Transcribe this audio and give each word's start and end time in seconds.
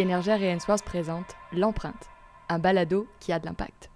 Énergère 0.00 0.42
et 0.42 0.50
Ainsworth 0.50 0.82
présente 0.82 1.36
L'Empreinte, 1.52 2.08
un 2.48 2.58
balado 2.58 3.06
qui 3.20 3.32
a 3.32 3.38
de 3.38 3.44
l'impact. 3.44 3.90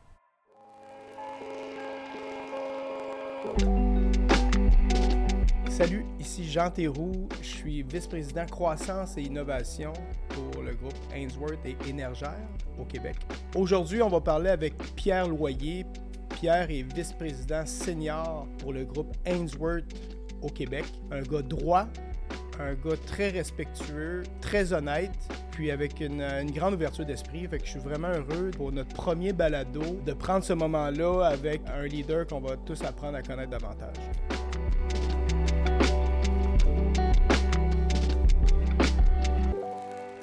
Salut, 5.71 6.05
ici 6.21 6.45
Jean 6.45 6.71
Théroux. 6.71 7.27
Je 7.41 7.47
suis 7.47 7.83
vice-président 7.83 8.45
croissance 8.45 9.17
et 9.17 9.23
innovation 9.23 9.95
pour 10.29 10.63
le 10.63 10.75
groupe 10.75 10.95
Ainsworth 11.15 11.65
et 11.65 11.77
Énergère 11.89 12.49
au 12.79 12.85
Québec. 12.85 13.17
Aujourd'hui, 13.57 14.03
on 14.03 14.09
va 14.09 14.21
parler 14.21 14.51
avec 14.51 14.77
Pierre 14.97 15.27
Loyer. 15.27 15.87
Pierre 16.39 16.71
est 16.71 16.83
vice-président 16.95 17.65
senior 17.65 18.47
pour 18.59 18.75
le 18.75 18.85
groupe 18.85 19.17
Ainsworth 19.25 19.87
au 20.43 20.49
Québec. 20.49 20.85
Un 21.11 21.23
gars 21.23 21.43
droit, 21.43 21.87
un 22.61 22.75
gars 22.75 22.97
très 23.07 23.31
respectueux, 23.31 24.23
très 24.43 24.73
honnête, 24.75 25.17
puis 25.55 25.71
avec 25.71 26.01
une, 26.01 26.51
grande 26.51 26.75
ouverture 26.75 27.07
d'esprit. 27.07 27.47
Fait 27.47 27.59
que 27.59 27.65
je 27.65 27.71
suis 27.71 27.81
vraiment 27.81 28.09
heureux 28.09 28.51
pour 28.57 28.73
notre 28.73 28.93
premier 28.95 29.33
balado 29.33 29.83
de 30.05 30.13
prendre 30.13 30.45
ce 30.45 30.53
moment-là 30.53 31.23
avec 31.23 31.63
un 31.73 31.87
leader 31.87 32.27
qu'on 32.27 32.41
va 32.41 32.57
tous 32.57 32.83
apprendre 32.83 33.17
à 33.17 33.23
connaître 33.23 33.51
davantage. 33.51 33.97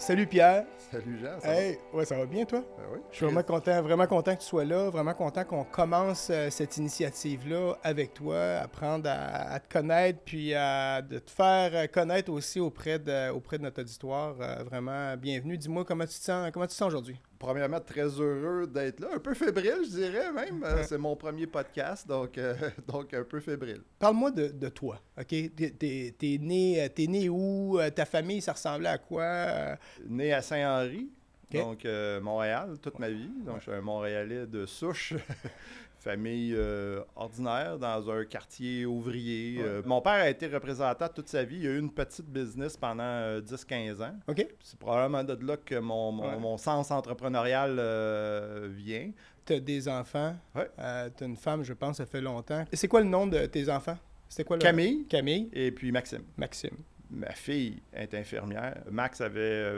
Salut 0.02 0.26
Pierre. 0.26 0.66
Salut 0.92 1.20
Jean. 1.20 1.40
Ça 1.40 1.54
Hey, 1.56 1.78
ouais, 1.94 2.06
ça 2.06 2.18
va 2.18 2.26
bien 2.26 2.44
toi? 2.44 2.62
va? 2.62 2.66
Ben 2.80 2.84
oui. 2.92 3.00
Je 3.12 3.18
suis 3.18 3.26
vraiment 3.26 3.44
content, 3.44 3.82
vraiment 3.84 4.08
content 4.08 4.36
que 4.36 4.42
tu 4.42 4.48
sois 4.48 4.66
là, 4.66 4.90
vraiment 4.90 5.14
content 5.14 5.44
qu'on 5.44 5.64
commence 5.64 6.30
euh, 6.32 6.50
cette 6.50 6.76
initiative-là 6.78 7.76
avec 7.84 8.16
toi, 8.16 8.58
apprendre 8.64 9.08
à, 9.08 9.52
à 9.54 9.60
te 9.60 9.72
connaître, 9.72 10.20
puis 10.26 10.56
à 10.56 11.04
de 11.04 11.20
te 11.20 11.30
faire 11.30 11.90
connaître 11.92 12.32
aussi 12.32 12.60
auprès 12.60 12.98
de, 12.98 13.30
auprès 13.30 13.60
de 13.60 13.64
notre 13.64 13.82
auditoire. 13.82 14.36
Euh, 14.42 14.64
vraiment, 14.64 15.16
bienvenue. 15.18 15.56
Dis-moi 15.56 15.86
comment 15.86 16.06
tu 16.06 16.18
te 16.18 16.24
sens, 16.24 16.50
comment 16.52 16.66
tu 16.66 16.72
te 16.72 16.76
sens 16.78 16.88
aujourd'hui? 16.88 17.20
Premièrement, 17.42 17.80
très 17.80 18.08
heureux 18.08 18.68
d'être 18.68 19.00
là. 19.00 19.08
Un 19.16 19.20
peu 19.20 19.34
fébrile, 19.34 19.80
je 19.84 19.90
dirais 19.90 20.32
même. 20.32 20.64
Euh. 20.64 20.84
C'est 20.84 21.00
mon 21.00 21.16
premier 21.16 21.48
podcast, 21.48 22.08
donc, 22.08 22.38
euh, 22.38 22.54
donc 22.88 23.12
un 23.16 23.24
peu 23.24 23.40
fébrile. 23.40 23.82
Parle-moi 23.98 24.30
de, 24.30 24.50
de 24.50 24.70
toi, 24.70 25.02
OK? 25.20 25.28
T'es, 25.28 26.14
t'es 26.16 26.38
né, 26.40 26.84
euh, 26.84 27.08
né 27.08 27.30
où? 27.30 27.80
Ta 27.96 28.06
famille, 28.06 28.44
ça 28.44 28.54
ressemblait 28.54 28.90
à 28.90 29.00
quoi? 29.00 29.76
Né 30.08 30.32
à 30.32 30.44
Saint-Henri, 30.44 31.10
donc 31.52 31.88
Montréal, 32.22 32.78
toute 32.80 33.00
ma 33.00 33.10
vie. 33.10 33.32
Donc, 33.44 33.56
je 33.58 33.62
suis 33.64 33.72
un 33.72 33.82
Montréalais 33.82 34.46
de 34.46 34.68
souche. 34.68 35.16
Famille 36.04 36.56
euh, 36.58 37.02
ordinaire 37.16 37.78
dans 37.78 38.10
un 38.10 38.26
quartier 38.26 38.88
ouvrier. 38.88 39.60
Ouais. 39.60 39.64
Euh, 39.68 39.82
mon 39.86 40.02
père 40.02 40.14
a 40.14 40.30
été 40.32 40.48
représentant 40.48 41.08
toute 41.08 41.28
sa 41.28 41.44
vie. 41.44 41.58
Il 41.60 41.68
a 41.68 41.70
eu 41.70 41.80
une 41.80 41.92
petite 41.92 42.26
business 42.26 42.76
pendant 42.76 43.04
euh, 43.04 43.40
10-15 43.40 44.02
ans. 44.02 44.16
OK? 44.28 44.48
C'est 44.62 44.80
probablement 44.80 45.24
de 45.24 45.38
là 45.46 45.58
que 45.58 45.76
mon, 45.76 46.12
mon, 46.12 46.28
Ouais. 46.28 46.40
mon 46.40 46.58
sens 46.58 46.90
entrepreneurial 46.90 47.76
euh, 47.78 48.68
vient. 48.72 49.12
T'as 49.46 49.60
des 49.60 49.88
enfants. 49.88 50.36
Ouais. 50.56 50.72
Euh, 50.80 51.10
t'as 51.16 51.26
une 51.28 51.38
femme, 51.38 51.64
je 51.64 51.74
pense, 51.74 51.98
ça 51.98 52.08
fait 52.08 52.22
longtemps. 52.22 52.66
C'est 52.74 52.88
quoi 52.88 53.02
le 53.02 53.08
nom 53.08 53.28
de 53.28 53.46
tes 53.46 53.70
enfants? 53.70 53.98
C'était 54.28 54.44
quoi 54.44 54.56
le... 54.58 54.62
Camille 54.64 55.06
Camille. 55.08 55.50
et 55.54 55.72
puis 55.72 55.92
Maxime. 55.92 56.24
Maxime. 56.36 56.78
Ma 57.12 57.32
fille 57.34 57.80
est 57.94 58.12
infirmière. 58.16 58.82
Max 58.90 59.22
avait, 59.22 59.74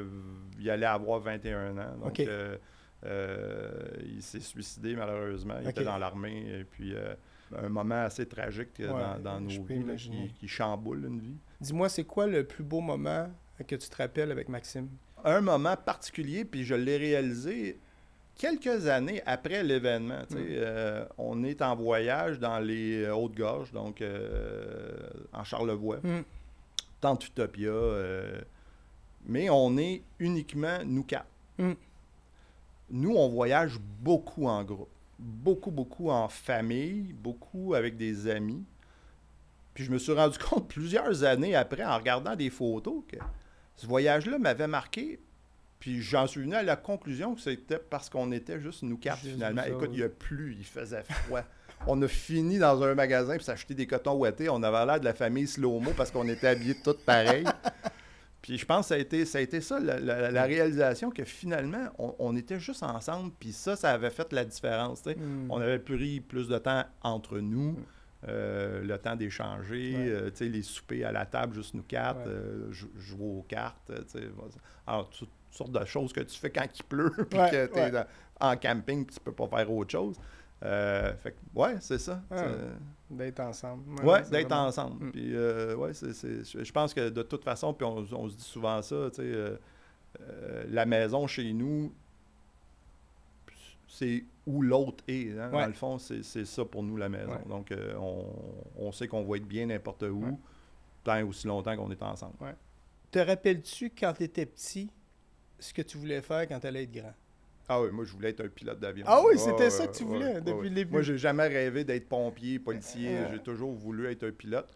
il 0.59 0.69
allait 0.69 0.85
avoir 0.85 1.19
21 1.19 1.77
ans. 1.80 1.97
Donc, 2.02 2.08
Ok. 2.19 2.27
Euh, 3.05 3.71
il 4.05 4.21
s'est 4.21 4.39
suicidé 4.39 4.95
malheureusement. 4.95 5.55
Il 5.61 5.69
était 5.69 5.83
dans 5.83 5.97
l'armée. 5.97 6.59
Et 6.59 6.63
puis, 6.63 6.93
euh, 6.93 7.13
un 7.57 7.69
moment 7.69 8.03
assez 8.03 8.25
tragique 8.25 8.79
euh, 8.79 8.91
Ouais, 8.91 9.21
dans, 9.21 9.39
nos 9.39 9.49
vies, 9.49 9.83
qui, 9.97 10.33
qui 10.39 10.47
chamboule 10.47 11.05
une 11.05 11.19
vie. 11.19 11.37
Dis-moi, 11.61 11.89
c'est 11.89 12.03
quoi 12.03 12.27
le 12.27 12.43
plus 12.43 12.63
beau 12.63 12.81
moment 12.81 13.29
que 13.67 13.75
tu 13.75 13.89
te 13.89 13.95
rappelles 13.95 14.31
avec 14.31 14.49
Maxime? 14.49 14.89
Un 15.23 15.41
moment 15.41 15.75
particulier, 15.77 16.45
puis 16.45 16.63
je 16.63 16.75
l'ai 16.75 16.97
réalisé 16.97 17.79
quelques 18.35 18.87
années 18.87 19.21
après 19.25 19.63
l'événement. 19.63 20.21
Mm. 20.29 20.35
euh, 20.37 21.05
on 21.17 21.43
est 21.43 21.61
en 21.61 21.75
voyage 21.75 22.39
dans 22.39 22.59
les 22.59 23.08
Hautes-Gorges, 23.09 23.71
donc 23.71 24.02
euh, 24.02 24.97
en 25.31 25.43
Charlevoix. 25.43 25.99
Tante 26.99 27.27
Utopia. 27.27 27.69
euh, 27.69 28.42
mais 29.25 29.49
on 29.49 29.77
est 29.77 30.03
uniquement 30.19 30.80
nous 30.86 31.03
quatre. 31.03 31.27
Mm. 31.58 31.71
Nous, 32.93 33.15
on 33.15 33.27
voyage 33.27 33.80
beaucoup 33.80 34.45
en 34.45 34.64
groupe. 34.64 34.87
Beaucoup, 35.17 35.71
beaucoup 35.71 36.11
en 36.11 36.27
famille, 36.27 37.11
beaucoup 37.11 37.73
avec 37.73 37.98
des 37.98 38.27
amis. 38.30 38.64
Puis 39.73 39.83
je 39.83 39.92
me 39.92 39.98
suis 39.98 40.14
rendu 40.14 40.37
compte 40.49 40.67
plusieurs 40.67 41.23
années 41.23 41.55
après, 41.55 41.83
en 41.83 41.98
regardant 41.98 42.36
des 42.36 42.52
photos, 42.52 43.04
que 43.08 43.17
ce 43.76 43.87
voyage-là 43.87 44.37
m'avait 44.37 44.67
marqué. 44.67 45.20
Puis 45.80 46.04
j'en 46.04 46.27
suis 46.27 46.42
venu 46.42 46.54
à 46.54 46.61
la 46.61 46.76
conclusion 46.76 47.33
que 47.33 47.42
c'était 47.42 47.80
parce 47.80 48.11
qu'on 48.11 48.31
était 48.31 48.59
juste 48.59 48.83
nous 48.83 48.98
quatre, 48.98 49.21
Juste 49.21 49.33
finalement. 49.33 49.64
Écoute, 49.64 49.89
il 49.92 50.04
a 50.04 50.10
plu, 50.10 50.55
il 50.60 50.64
faisait 50.64 51.02
froid. 51.04 51.42
on 51.87 51.99
a 52.04 52.08
fini 52.08 52.60
dans 52.60 52.81
un 52.83 52.93
magasin 52.93 53.33
pour 53.33 53.43
s'acheter 53.43 53.73
des 53.73 53.87
cotons 53.87 54.14
ouatés. 54.14 54.49
On 54.49 54.61
avait 54.61 54.86
l'air 54.86 54.99
de 54.99 55.05
la 55.05 55.15
famille 55.15 55.48
Slow-Mo 55.48 55.93
parce 55.98 56.11
qu'on 56.11 56.27
était 56.27 56.49
habillés 56.49 56.77
tous 56.83 56.93
pareils. 56.93 57.45
Puis 58.43 58.58
je 58.59 58.65
pense 58.65 58.81
que 58.81 58.87
ça 58.89 58.95
a 58.95 58.98
été 58.99 59.26
ça, 59.26 59.37
a 59.39 59.42
été 59.42 59.59
ça 59.61 59.80
la, 59.80 59.99
la- 59.99 60.30
la 60.30 60.43
réalisation 60.43 61.09
que 61.09 61.23
finalement, 61.23 61.87
on, 61.98 62.14
on 62.20 62.36
était 62.36 62.59
juste 62.59 62.83
ensemble. 62.83 63.31
Puis 63.39 63.54
ça, 63.54 63.76
ça 63.76 63.89
avait 63.92 64.11
fait 64.11 64.31
la 64.33 64.45
différence. 64.45 65.04
Hmm. 65.05 65.49
On 65.49 65.59
avait 65.61 65.80
pris 65.80 66.20
plus 66.20 66.48
de 66.49 66.58
temps 66.59 66.83
entre 67.02 67.39
nous, 67.39 67.80
euh, 68.27 68.83
le 68.83 68.98
temps 68.98 69.15
d'échanger, 69.15 69.95
Ouais. 69.95 70.09
euh, 70.09 70.30
les 70.42 70.61
soupers 70.61 71.05
à 71.05 71.11
la 71.11 71.26
table, 71.26 71.55
juste 71.55 71.73
nous 71.73 71.83
quatre, 71.83 72.20
Ouais. 72.27 72.33
euh, 72.33 72.71
jou- 72.71 72.92
jouer 72.98 73.26
aux 73.39 73.45
cartes. 73.48 73.92
Alors, 74.86 75.10
toutes 75.10 75.30
sortes 75.52 75.71
de 75.71 75.86
choses 75.86 76.11
que 76.14 76.21
tu 76.21 76.37
fais 76.37 76.49
quand 76.52 76.67
il 76.77 76.83
pleut, 76.83 77.11
puis 77.30 77.39
Ouais, 77.39 77.49
que 77.49 77.65
tu 77.73 77.80
es 77.80 77.92
en 78.42 78.58
camping, 78.58 79.05
puis 79.05 79.15
tu 79.15 79.21
peux 79.21 79.31
pas 79.31 79.48
faire 79.48 79.71
autre 79.71 79.92
chose. 79.92 80.17
Fait 80.61 81.31
que, 81.31 81.60
ouais, 81.60 81.75
c'est 81.80 81.98
ça. 81.99 82.21
D'être 83.17 83.39
ensemble. 83.41 83.83
Ouais, 84.03 84.23
c'est 84.23 84.31
d'être 84.31 84.49
vraiment- 84.49 84.65
ensemble. 84.67 85.05
Mm. 85.07 85.11
Puis, 85.11 85.35
euh, 85.35 85.75
ouais, 85.75 85.93
c'est, 85.93 86.13
c'est- 86.13 86.63
je 86.63 86.71
pense 86.71 86.93
que 86.93 87.09
de 87.09 87.21
toute 87.23 87.43
façon, 87.43 87.73
puis 87.73 87.85
on, 87.85 88.05
on 88.13 88.29
se 88.29 88.35
dit 88.35 88.43
souvent 88.43 88.81
ça, 88.81 89.09
tu 89.09 89.15
sais, 89.17 89.21
euh, 89.23 89.57
euh, 90.21 90.63
la 90.69 90.85
maison 90.85 91.25
chez 91.27 91.51
nous, 91.53 91.91
c'est 93.87 94.23
où 94.45 94.61
l'autre 94.61 95.03
est. 95.07 95.37
hein. 95.37 95.51
Ouais. 95.51 95.61
Dans 95.61 95.67
le 95.67 95.73
fond, 95.73 95.97
c'est, 95.97 96.23
c'est 96.23 96.45
ça 96.45 96.65
pour 96.65 96.83
nous, 96.83 96.97
la 96.97 97.09
maison. 97.09 97.31
Ouais. 97.31 97.47
Donc, 97.49 97.73
on, 97.97 98.25
on 98.77 98.91
sait 98.91 99.07
qu'on 99.07 99.23
va 99.23 99.37
être 99.37 99.47
bien 99.47 99.67
n'importe 99.67 100.03
où, 100.03 100.23
Ouais. 100.25 100.37
tant 101.03 101.15
et 101.17 101.23
aussi 101.23 101.47
longtemps 101.47 101.75
qu'on 101.75 101.91
est 101.91 102.01
ensemble. 102.01 102.33
Te 103.11 103.19
rappelles-tu, 103.19 103.91
quand 103.91 104.13
tu 104.13 104.23
étais 104.23 104.45
petit, 104.45 104.89
ce 105.59 105.73
que 105.73 105.81
tu 105.83 105.97
voulais 105.97 106.21
faire 106.21 106.47
quand 106.47 106.59
tu 106.59 106.67
allais 106.67 106.83
être 106.83 106.91
grand? 106.91 107.13
Ah 107.69 107.81
oui, 107.81 107.89
moi, 107.91 108.03
je 108.05 108.11
voulais 108.11 108.29
être 108.29 108.41
un 108.43 108.49
pilote 108.49 108.79
d'avion. 108.79 109.05
Ah 109.07 109.21
oui, 109.21 109.33
Ouais, 109.33 109.37
c'était 109.37 109.69
ça 109.69 109.87
que 109.87 109.95
tu 109.95 110.03
voulais 110.03 110.33
ouais, 110.35 110.41
depuis 110.41 110.53
ouais. 110.53 110.69
le 110.69 110.75
début. 110.75 110.91
Moi, 110.91 111.01
j'ai 111.01 111.17
jamais 111.17 111.47
rêvé 111.47 111.83
d'être 111.83 112.09
pompier, 112.09 112.59
policier. 112.59 113.09
Ouais. 113.09 113.27
J'ai 113.31 113.39
toujours 113.39 113.71
voulu 113.73 114.07
être 114.07 114.23
un 114.27 114.31
pilote. 114.31 114.67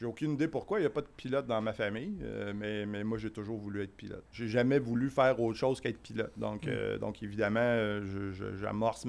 J'ai 0.00 0.06
aucune 0.06 0.32
idée 0.32 0.48
pourquoi. 0.48 0.78
Il 0.78 0.82
n'y 0.82 0.86
a 0.86 0.90
pas 0.90 1.02
de 1.02 1.06
pilote 1.16 1.46
dans 1.46 1.60
ma 1.62 1.72
famille, 1.72 2.16
euh, 2.24 2.52
mais, 2.56 2.84
mais 2.86 3.04
moi, 3.04 3.18
j'ai 3.18 3.30
toujours 3.30 3.56
voulu 3.58 3.82
être 3.84 3.94
pilote. 3.96 4.24
J'ai 4.32 4.48
jamais 4.48 4.80
voulu 4.80 5.08
faire 5.10 5.38
autre 5.40 5.56
chose 5.56 5.80
qu'être 5.80 6.00
pilote. 6.00 6.32
Donc, 6.36 6.66
Mm. 6.66 6.70
euh, 6.70 6.98
donc 6.98 7.22
évidemment, 7.22 7.60
euh, 7.62 8.32
j'amorce 8.60 9.06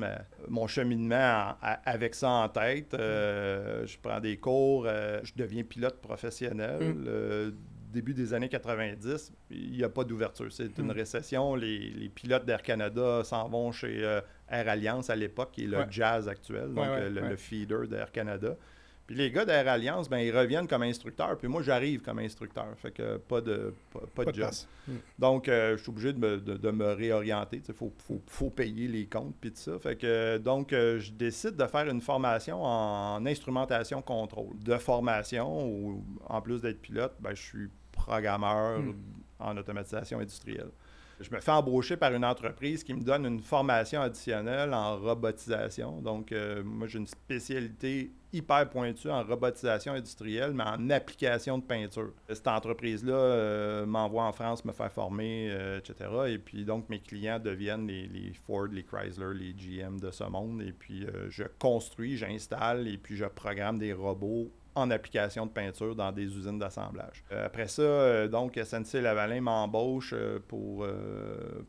mon 0.50 0.68
cheminement 0.68 1.56
en- 1.64 1.76
avec 1.86 2.14
ça 2.14 2.30
en 2.30 2.50
tête. 2.50 2.94
Euh, 2.94 3.88
je 3.88 3.98
prends 4.00 4.20
des 4.20 4.38
cours, 4.38 4.86
je 4.86 5.32
deviens 5.36 5.64
pilote 5.64 6.00
professionnel. 6.00 6.94
Mm. 6.94 7.54
Début 7.94 8.14
des 8.14 8.34
années 8.34 8.50
90, 8.50 9.32
il 9.52 9.72
n'y 9.72 9.84
a 9.84 9.90
pas 9.90 10.04
d'ouverture. 10.04 10.52
C'est 10.52 10.78
une 10.80 10.88
Mm. 10.88 10.92
récession. 10.92 11.56
Les, 11.56 11.78
les 11.92 12.10
pilotes 12.10 12.46
d'Air 12.46 12.62
Canada 12.64 13.24
s'en 13.24 13.48
vont 13.48 13.72
chez 13.72 14.04
euh, 14.04 14.20
Air 14.50 14.68
Alliance 14.68 15.10
à 15.10 15.16
l'époque, 15.16 15.52
qui 15.52 15.64
est 15.66 15.68
le 15.68 15.78
Ouais. 15.78 15.86
jazz 15.90 16.28
actuel, 16.28 16.74
donc 16.74 16.86
Ouais, 16.86 16.90
ouais, 16.90 17.02
euh, 17.18 17.30
le, 17.30 17.36
feeder 17.36 17.88
d'Air 17.88 18.12
Canada. 18.12 18.58
Puis 19.06 19.18
les 19.18 19.32
gars 19.32 19.44
d'Air 19.44 19.68
Alliance, 19.68 20.10
ben, 20.10 20.20
ils 20.20 20.36
reviennent 20.36 20.66
comme 20.68 20.82
instructeurs, 20.84 21.38
puis 21.38 21.50
moi, 21.50 21.62
j'arrive 21.62 22.02
comme 22.02 22.20
instructeur. 22.20 22.68
Fait 22.78 22.92
que 22.92 23.18
pas 23.18 23.42
de, 23.42 23.74
pas, 23.92 24.00
pas 24.00 24.08
Pas 24.24 24.32
de 24.32 24.36
job. 24.36 24.46
place. 24.46 24.68
Mm. 24.88 24.92
Donc, 25.20 25.48
euh, 25.50 25.76
je 25.78 25.82
suis 25.84 25.90
obligé 25.92 26.14
de 26.14 26.20
me, 26.20 26.38
de, 26.40 26.56
de 26.56 26.72
me 26.72 26.94
réorienter. 26.94 27.62
Il 27.68 27.74
faut, 27.74 27.92
faut, 27.98 28.22
faut 28.28 28.50
payer 28.50 28.88
les 28.88 29.06
comptes 29.06 29.36
puis 29.42 29.52
tout 29.52 29.60
ça. 29.60 29.78
Fait 29.78 29.98
que, 29.98 30.38
donc, 30.38 30.72
euh, 30.72 31.00
je 31.00 31.12
décide 31.12 31.58
de 31.58 31.66
faire 31.68 31.88
une 31.90 32.00
formation 32.02 32.64
en 32.64 33.26
instrumentation 33.26 34.02
contrôle. 34.02 34.58
De 34.64 34.78
formation, 34.78 35.68
où, 35.68 36.04
en 36.26 36.42
plus 36.42 36.62
d'être 36.62 36.82
pilote, 36.82 37.14
ben, 37.20 37.36
je 37.36 37.42
suis 37.42 37.70
programmeur 38.06 38.80
Mm. 38.80 38.94
en 39.40 39.58
automatisation 39.58 40.20
industrielle. 40.20 40.72
Je 41.20 41.30
me 41.34 41.40
fais 41.40 41.52
embaucher 41.52 41.96
par 41.96 42.12
une 42.14 42.26
entreprise 42.26 42.84
qui 42.84 42.94
me 42.94 43.02
donne 43.02 43.26
une 43.26 43.40
formation 43.40 44.02
additionnelle 44.02 44.74
en 44.74 44.98
robotisation. 44.98 46.02
Donc, 46.02 46.32
euh, 46.32 46.64
moi, 46.64 46.88
j'ai 46.88 46.98
une 46.98 47.08
spécialité 47.08 48.12
hyper 48.34 48.68
pointue 48.70 49.10
en 49.10 49.24
robotisation 49.24 49.94
industrielle, 49.94 50.54
mais 50.54 50.64
en 50.64 50.90
application 50.90 51.60
de 51.60 51.64
peinture. 51.64 52.12
Cette 52.28 52.48
entreprise-là 52.48 53.14
euh, 53.14 53.86
m'envoie 53.86 54.24
en 54.24 54.34
France 54.34 54.66
me 54.66 54.74
faire 54.74 54.92
former, 54.92 55.50
euh, 55.52 55.78
etc. 55.80 56.10
Et 56.30 56.40
puis, 56.40 56.66
donc, 56.66 56.90
mes 56.90 57.00
clients 57.00 57.40
deviennent 57.40 57.88
les, 57.88 58.08
les 58.08 58.34
Ford, 58.34 58.68
les 58.72 58.84
Chrysler, 58.84 59.34
les 59.36 59.54
GM 59.54 60.00
de 60.00 60.10
ce 60.10 60.24
monde. 60.24 60.62
Et 60.64 60.74
puis, 60.74 61.06
je 61.30 61.44
construis, 61.60 62.18
j'installe 62.18 62.88
et 62.88 62.98
puis 62.98 63.16
je 63.16 63.26
programme 63.26 63.78
des 63.78 63.94
robots 63.94 64.52
en 64.76 64.92
application 64.92 65.46
de 65.46 65.52
peinture 65.52 65.96
dans 65.96 66.12
des 66.12 66.24
usines 66.24 66.60
d'assemblage. 66.60 67.24
Euh, 67.32 67.46
après 67.46 67.68
ça, 67.68 67.82
euh, 67.82 68.28
donc, 68.28 68.60
SNC 68.62 69.02
Lavalin 69.02 69.42
m'embauche 69.42 70.14
euh, 70.14 70.40
pour, 70.48 70.88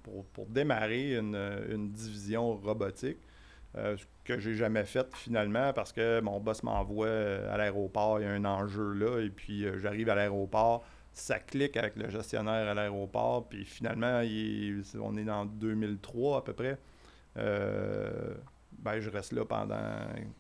pour, 0.03 0.25
pour, 0.27 0.47
démarrer 0.47 1.17
une, 1.17 1.39
une 1.71 1.91
division 1.91 2.56
robotique. 2.56 3.19
ce 3.75 4.05
que 4.25 4.39
j'ai 4.39 4.55
jamais 4.55 4.85
fait 4.85 5.06
finalement 5.15 5.73
parce 5.73 5.93
que 5.93 6.21
mon 6.21 6.41
boss 6.41 6.62
m'envoie 6.62 7.09
à 7.51 7.56
l'aéroport, 7.56 8.21
il 8.21 8.25
y 8.25 8.27
a 8.27 8.31
un 8.31 8.45
enjeu 8.45 8.93
là, 8.93 9.21
et 9.21 9.31
puis 9.31 9.67
j'arrive 9.79 10.09
à 10.09 10.15
l'aéroport, 10.15 10.85
ça 11.12 11.39
clique 11.39 11.77
avec 11.77 11.97
le 11.97 12.09
gestionnaire 12.09 12.69
à 12.69 12.75
l'aéroport, 12.75 13.49
puis 13.49 13.65
finalement, 13.65 14.21
on 15.01 15.17
est 15.17 15.25
dans 15.25 15.45
2003 15.45 16.39
à 16.39 16.43
peu 16.43 16.53
près 16.53 16.79
ben, 18.79 19.00
je 19.00 19.11
reste 19.11 19.32
là 19.32 19.44
pendant 19.44 19.76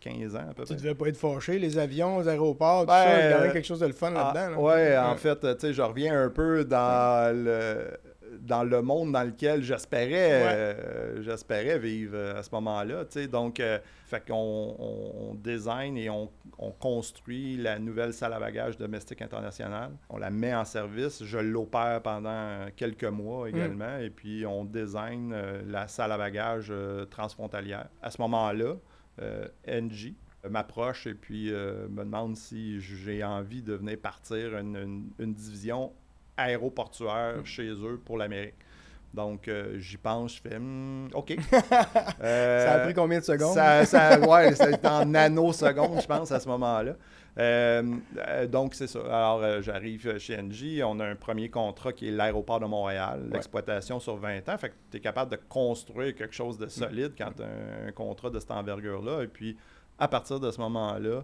15 0.00 0.36
ans 0.36 0.38
à 0.50 0.54
peu 0.54 0.64
près. 0.64 0.76
Tu 0.76 0.82
devais 0.82 0.94
pas 0.94 1.08
être 1.08 1.16
fâché, 1.16 1.58
les 1.58 1.78
avions, 1.78 2.20
les 2.20 2.28
aéroports, 2.28 2.86
tout 2.86 2.92
ça, 2.92 3.26
il 3.26 3.30
y 3.30 3.32
avait 3.32 3.52
quelque 3.52 3.66
chose 3.66 3.80
de 3.80 3.86
le 3.86 3.92
fun 3.92 4.12
ah, 4.16 4.32
là-dedans. 4.34 4.62
Oui, 4.62 4.96
en 4.98 5.16
fait, 5.16 5.40
tu 5.40 5.60
sais, 5.60 5.72
je 5.72 5.82
reviens 5.82 6.24
un 6.24 6.28
peu 6.28 6.64
dans 6.64 7.34
le 7.34 7.96
dans 8.40 8.64
le 8.64 8.82
monde 8.82 9.12
dans 9.12 9.22
lequel 9.22 9.62
j'espérais 9.62 10.30
euh, 10.44 11.22
j'espérais 11.22 11.78
vivre 11.78 12.16
à 12.36 12.42
ce 12.42 12.50
moment-là. 12.52 13.04
Donc, 13.30 13.60
euh, 13.60 13.78
fait 14.06 14.24
qu'on 14.26 14.76
on, 14.78 15.34
design 15.34 15.96
et 15.96 16.10
on, 16.10 16.30
construit 16.78 17.56
la 17.56 17.78
nouvelle 17.78 18.12
salle 18.12 18.32
à 18.32 18.40
bagages 18.40 18.76
domestique 18.76 19.20
internationale. 19.22 19.92
On 20.08 20.18
la 20.18 20.30
met 20.30 20.54
en 20.54 20.64
service. 20.64 21.22
Je 21.24 21.38
l'opère 21.38 22.00
pendant 22.02 22.66
quelques 22.76 23.04
mois 23.04 23.46
mm. 23.46 23.48
également. 23.48 23.98
Et 23.98 24.10
puis, 24.10 24.46
on 24.46 24.64
design 24.64 25.32
euh, 25.32 25.62
la 25.66 25.88
salle 25.88 26.12
à 26.12 26.18
bagages 26.18 26.72
transfrontalière. 27.10 27.88
À 28.02 28.10
ce 28.10 28.20
moment-là, 28.22 28.76
NG 29.66 30.14
m'approche 30.48 31.06
et 31.06 31.14
puis 31.14 31.50
me 31.50 32.04
demande 32.04 32.36
si 32.36 32.80
j'ai 32.80 33.22
envie 33.24 33.62
de 33.62 33.74
venir 33.74 33.98
partir 33.98 34.58
une, 34.58 35.10
une 35.18 35.34
division 35.34 35.92
aéroportuaire 36.36 37.38
mm. 37.38 37.44
chez 37.44 37.70
eux 37.70 38.00
pour 38.04 38.18
l'Amérique. 38.18 38.54
Donc, 39.14 39.46
euh, 39.46 39.78
j'y 39.78 39.96
pense, 39.96 40.36
je 40.36 40.40
fais 40.40 40.58
hmm, 40.58 41.08
OK. 41.14 41.36
ça 42.20 42.72
a 42.72 42.78
pris 42.80 42.94
combien 42.94 43.20
de 43.20 43.24
secondes? 43.24 43.54
Ça, 43.54 43.84
ça 43.84 44.18
ouais, 44.18 44.52
c'était 44.56 44.88
en 44.88 45.06
nanosecondes, 45.06 46.00
je 46.00 46.06
pense, 46.06 46.32
à 46.32 46.40
ce 46.40 46.48
moment-là. 46.48 46.96
Euh, 47.38 47.94
euh, 48.18 48.46
donc, 48.48 48.74
c'est 48.74 48.88
ça. 48.88 49.00
Alors, 49.04 49.62
j'arrive 49.62 50.18
chez 50.18 50.36
NG. 50.36 50.82
On 50.84 50.98
a 50.98 51.06
un 51.06 51.14
premier 51.14 51.48
contrat 51.48 51.92
qui 51.92 52.08
est 52.08 52.10
l'aéroport 52.10 52.58
de 52.58 52.66
Montréal, 52.66 53.28
l'exploitation 53.32 54.00
sur 54.00 54.16
20 54.16 54.48
ans. 54.48 54.58
Fait 54.58 54.70
que 54.70 54.74
tu 54.90 54.96
es 54.96 55.00
capable 55.00 55.30
de 55.30 55.38
construire 55.48 56.14
quelque 56.16 56.34
chose 56.34 56.58
de 56.58 56.66
solide 56.66 57.12
quand 57.16 57.30
tu 57.36 57.42
as 57.42 57.88
un, 57.88 57.92
contrat 57.92 58.30
de 58.30 58.40
cette 58.40 58.50
envergure-là. 58.50 59.22
Et 59.22 59.28
puis, 59.28 59.56
à 59.98 60.08
partir 60.08 60.40
de 60.40 60.50
ce 60.50 60.60
moment-là, 60.60 61.08
euh, 61.08 61.22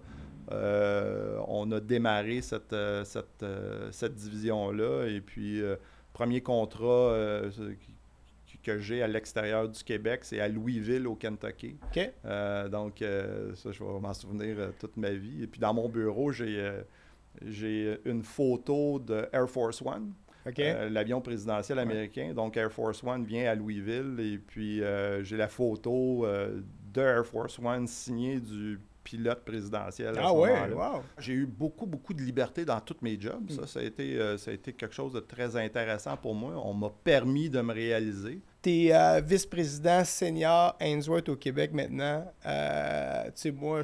on 0.51 1.71
a 1.73 1.81
démarré 1.81 2.41
cette, 2.41 2.73
euh, 2.73 3.05
euh, 3.43 3.89
cette, 3.93 4.15
division-là. 4.15 5.07
Et 5.07 5.21
puis, 5.21 5.61
premier 6.13 6.41
contrat 6.41 7.43
que 8.63 8.79
j'ai 8.79 9.03
à 9.03 9.09
l'extérieur 9.09 9.69
du 9.69 9.83
Québec, 9.83 10.21
c'est 10.23 10.41
à 10.41 10.49
Louisville, 10.49 11.07
au 11.07 11.15
Kentucky. 11.15 11.77
donc, 12.71 12.99
ça, 13.55 13.73
je 13.73 13.85
vais 13.85 14.01
m'en 14.01 14.15
souvenir 14.15 14.57
toute 14.79 14.97
ma 14.97 15.11
vie. 15.11 15.45
Et 15.45 15.47
puis, 15.47 15.61
dans 15.61 15.75
mon 15.75 15.89
bureau, 15.89 16.33
j'ai 16.33 16.73
j'ai 17.47 17.97
une 18.07 18.25
photo 18.25 18.99
de 18.99 19.29
Air 19.33 19.49
Force 19.49 19.81
One. 19.83 20.13
l'avion 20.91 21.21
présidentiel 21.21 21.79
américain. 21.79 22.33
Donc, 22.35 22.57
Air 22.57 22.73
Force 22.73 23.05
One 23.05 23.25
vient 23.25 23.49
à 23.49 23.55
Louisville 23.55 24.17
et 24.19 24.39
puis 24.39 24.83
j'ai 25.23 25.37
la 25.37 25.49
photo 25.49 26.27
de 26.93 27.01
Air 27.01 27.25
Force 27.25 27.59
One 27.61 27.87
signée 27.87 28.41
du 28.41 28.81
pilote 29.03 29.45
présidentiel. 29.45 30.15
ah 30.19 30.33
ouais, 30.33 30.73
wow. 30.73 31.03
J'ai 31.19 31.33
eu 31.33 31.47
beaucoup, 31.47 31.87
beaucoup 31.87 32.15
de 32.15 32.23
liberté 32.23 32.65
dans 32.65 32.81
tous 32.81 32.97
mes 33.03 33.21
jobs. 33.21 33.51
Ça, 33.51 33.67
ça 33.67 33.81
a, 33.81 33.83
été, 33.83 34.19
euh, 34.19 34.37
ça 34.37 34.51
a 34.51 34.55
été 34.55 34.73
quelque 34.73 34.95
chose 34.95 35.13
de 35.13 35.21
très 35.21 35.57
intéressant 35.57 36.17
pour 36.17 36.35
moi. 36.35 36.55
On 36.65 36.75
m'a 36.75 36.91
permis 37.05 37.51
de 37.51 37.61
me 37.61 37.73
réaliser. 37.73 38.41
Tu 38.63 38.87
es 38.87 38.95
euh, 38.95 39.21
vice-président 39.21 40.05
senior 40.05 40.77
Ainsworth 40.81 41.29
au 41.29 41.37
Québec 41.37 41.73
maintenant. 41.73 42.25
Euh, 42.47 43.25
tu 43.27 43.33
sais, 43.35 43.51
moi, 43.51 43.83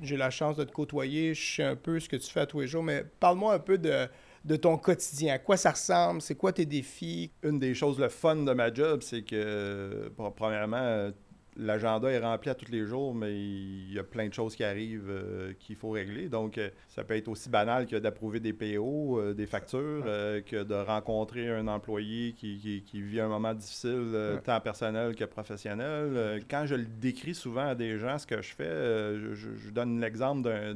j'ai 0.00 0.16
la 0.16 0.30
chance 0.30 0.56
de 0.56 0.64
te 0.64 0.72
côtoyer. 0.72 1.34
Je 1.34 1.56
sais 1.56 1.64
un 1.64 1.76
peu 1.76 1.98
ce 1.98 2.08
que 2.08 2.16
tu 2.16 2.30
fais 2.30 2.40
à 2.40 2.46
tous 2.46 2.60
les 2.60 2.66
jours, 2.66 2.82
mais 2.82 3.04
parle-moi 3.20 3.54
un 3.54 3.58
peu 3.58 3.78
de, 3.78 4.06
de 4.44 4.56
ton 4.56 4.76
quotidien. 4.76 5.34
À 5.34 5.38
quoi 5.38 5.56
ça 5.56 5.70
ressemble? 5.70 6.20
C'est 6.20 6.34
quoi 6.34 6.52
tes 6.52 6.66
défis? 6.66 7.30
Une 7.42 7.58
des 7.58 7.74
choses 7.74 7.98
le 7.98 8.08
fun 8.08 8.36
de 8.36 8.52
ma 8.52 8.72
job, 8.72 9.00
c'est 9.02 9.22
que, 9.22 10.12
premièrement, 10.36 11.10
l'agenda 11.58 12.10
est 12.10 12.18
rempli 12.18 12.50
à 12.50 12.54
tous 12.54 12.70
les 12.70 12.86
jours, 12.86 13.14
mais 13.14 13.34
il 13.34 13.92
y 13.92 13.98
a 13.98 14.04
plein 14.04 14.28
de 14.28 14.32
choses 14.32 14.54
qui 14.54 14.64
arrivent 14.64 15.10
euh, 15.10 15.52
qu'il 15.58 15.76
faut 15.76 15.90
régler. 15.90 16.28
Donc, 16.28 16.56
euh, 16.56 16.70
ça 16.88 17.04
peut 17.04 17.16
être 17.16 17.28
aussi 17.28 17.50
banal 17.50 17.86
que 17.86 17.96
d'approuver 17.96 18.40
des 18.40 18.52
PO, 18.52 19.18
euh, 19.18 19.34
des 19.34 19.46
factures, 19.46 20.04
que 20.46 20.62
de 20.62 20.74
rencontrer 20.74 21.50
un 21.50 21.66
employé 21.68 22.32
qui, 22.32 22.82
vit 22.94 23.20
un 23.20 23.28
moment 23.28 23.54
difficile, 23.54 24.40
tant 24.44 24.60
personnel 24.60 25.14
que 25.14 25.24
professionnel. 25.24 26.42
quand 26.48 26.64
je 26.66 26.76
le 26.76 26.84
décris 26.84 27.34
souvent 27.34 27.68
à 27.68 27.74
des 27.74 27.98
gens, 27.98 28.18
ce 28.18 28.26
que 28.26 28.40
je 28.40 28.54
fais, 28.54 29.34
je, 29.34 29.70
donne 29.70 30.00
l'exemple 30.00 30.42
d'un 30.42 30.74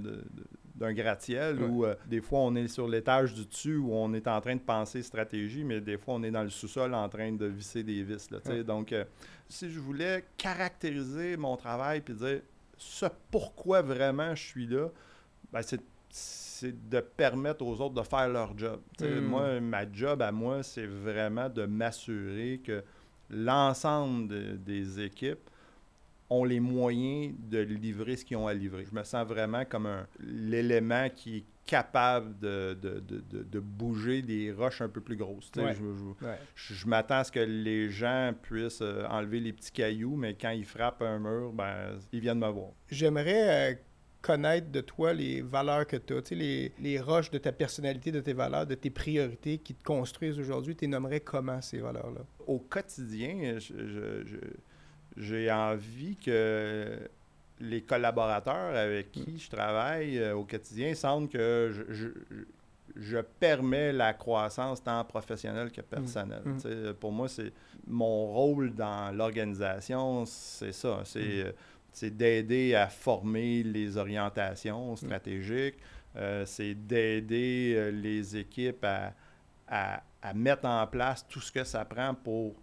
d'un 0.83 0.93
gratte-ciel 0.93 1.63
où 1.63 1.85
des 2.07 2.21
fois 2.21 2.41
on 2.41 2.55
est 2.57 2.69
sur 2.69 2.89
l'étage 2.89 3.35
du 3.35 3.47
dessus 3.47 3.77
où 3.77 3.95
on 3.95 4.13
est 4.15 4.27
en 4.27 4.41
train 4.41 4.57
de 4.57 4.61
penser 4.61 5.03
stratégie, 5.03 5.65
mais 5.65 5.81
des 5.81 5.97
fois 5.97 6.15
on 6.15 6.23
est 6.23 6.31
dans 6.31 6.43
le 6.43 6.51
sous-sol 6.51 6.93
en 6.95 7.09
train 7.09 7.33
de 7.33 7.47
visser 7.47 7.83
des 7.83 8.03
vis. 8.03 8.31
Là, 8.31 8.63
Donc, 8.63 8.95
si 9.49 9.71
je 9.71 9.79
voulais 9.79 10.25
caractériser 10.37 11.37
mon 11.37 11.57
travail 11.57 12.01
puis 12.01 12.15
dire 12.15 12.41
ce 12.77 13.07
pourquoi 13.31 13.83
vraiment 13.83 14.35
je 14.35 14.43
suis 14.43 14.67
là, 14.67 14.89
ben 15.53 15.61
c'est 15.63 16.91
de 16.91 17.01
permettre 17.01 17.65
aux 17.65 17.81
autres 17.81 17.95
de 17.95 18.03
faire 18.03 18.29
leur 18.29 18.57
job. 18.57 18.81
Hmm. 19.01 19.21
Moi, 19.21 19.61
ma 19.61 19.91
job 19.91 20.23
à 20.23 20.31
moi, 20.31 20.63
c'est 20.63 20.87
vraiment 20.87 21.49
de 21.49 21.65
m'assurer 21.65 22.61
que 22.65 22.83
l'ensemble 23.31 24.63
des 24.63 25.01
équipes 25.01 25.51
ont 26.33 26.45
les 26.45 26.61
moyens 26.61 27.35
de 27.39 27.59
livrer 27.59 28.17
ce 28.17 28.25
qu'ils 28.25 28.39
ont 28.39 28.47
à 28.47 28.55
livrer. 28.55 28.85
Je 28.91 28.95
me 28.95 29.05
sens 29.05 29.27
vraiment 29.27 29.65
comme 29.65 29.89
l'élément 30.21 31.09
qui 31.15 31.39
est 31.39 31.45
capable 31.67 32.39
de, 32.39 32.75
de, 32.75 33.61
bouger 33.61 34.23
des 34.23 34.51
roches 34.51 34.81
un 34.81 34.89
peu 34.89 35.01
plus 35.01 35.17
grosses. 35.17 35.51
Je, 36.55 36.87
m'attends 36.87 37.19
à 37.19 37.25
ce 37.25 37.33
que 37.33 37.41
les 37.41 37.91
gens 37.91 38.33
puissent 38.43 38.83
euh, 38.83 39.07
enlever 39.09 39.41
les 39.41 39.53
petits 39.53 39.71
cailloux, 39.71 40.17
mais 40.17 40.35
quand 40.35 40.51
ils 40.51 40.65
frappent 40.65 41.03
un 41.03 41.19
mur, 41.19 41.53
ben, 41.53 41.99
ils 42.13 42.21
viennent 42.21 42.41
me 42.41 42.49
voir. 42.49 42.71
J'aimerais 42.91 43.73
euh, 43.73 43.75
connaître 44.21 44.71
de 44.73 44.81
toi 44.81 45.13
les 45.13 45.41
valeurs 45.41 45.87
que 45.87 45.97
tu 45.97 46.15
as, 46.15 46.31
les, 46.35 46.73
les 46.81 46.99
roches 46.99 47.31
de 47.31 47.39
ta 47.39 47.53
personnalité, 47.53 48.11
de 48.11 48.21
tes 48.21 48.33
valeurs, 48.33 48.67
de 48.67 48.75
tes 48.75 48.91
priorités 48.91 49.59
qui 49.59 49.75
te 49.75 49.85
construisent 49.85 50.39
aujourd'hui. 50.39 50.75
Tu 50.75 50.89
nommerais 50.89 51.21
comment 51.21 51.61
ces 51.61 51.79
valeurs-là? 51.79 52.23
Au 52.47 52.59
quotidien, 52.59 53.59
je 53.59 54.35
j'ai 55.17 55.51
envie 55.51 56.17
que 56.17 56.99
les 57.61 57.83
collaborateurs 57.83 58.75
avec 58.77 59.13
qui 59.13 59.39
je 59.39 59.49
travaille 59.49 60.19
euh, 60.19 60.35
au 60.35 60.45
quotidien 60.45 60.95
sentent 60.95 61.31
que 61.31 61.73
je, 62.97 63.19
permets 63.39 63.93
la 63.93 64.13
croissance 64.13 64.83
tant 64.83 65.05
professionnelle 65.05 65.71
que 65.71 65.81
personnelle. 65.81 66.43
Mm. 66.45 66.91
Mm. 66.91 66.95
Pour 66.95 67.13
moi, 67.13 67.29
c'est 67.29 67.53
mon 67.87 68.27
rôle 68.27 68.75
dans 68.75 69.15
l'organisation, 69.17 70.25
c'est 70.27 70.73
ça. 70.73 71.03
C'est 71.05 71.55
mm. 72.11 72.11
d'aider 72.11 72.75
à 72.75 72.89
former 72.89 73.63
les 73.63 73.97
orientations 73.97 74.97
stratégiques. 74.97 75.77
Euh, 76.17 76.45
c'est 76.45 76.75
d'aider 76.75 77.75
euh, 77.75 77.91
les 77.91 78.37
équipes 78.37 78.85
à, 78.85 79.15
à, 79.69 80.35
mettre 80.35 80.67
en 80.67 80.87
place 80.87 81.27
tout 81.27 81.41
ce 81.41 81.51
que 81.51 81.65
ça 81.65 81.85
prend 81.85 82.15
pour 82.15 82.55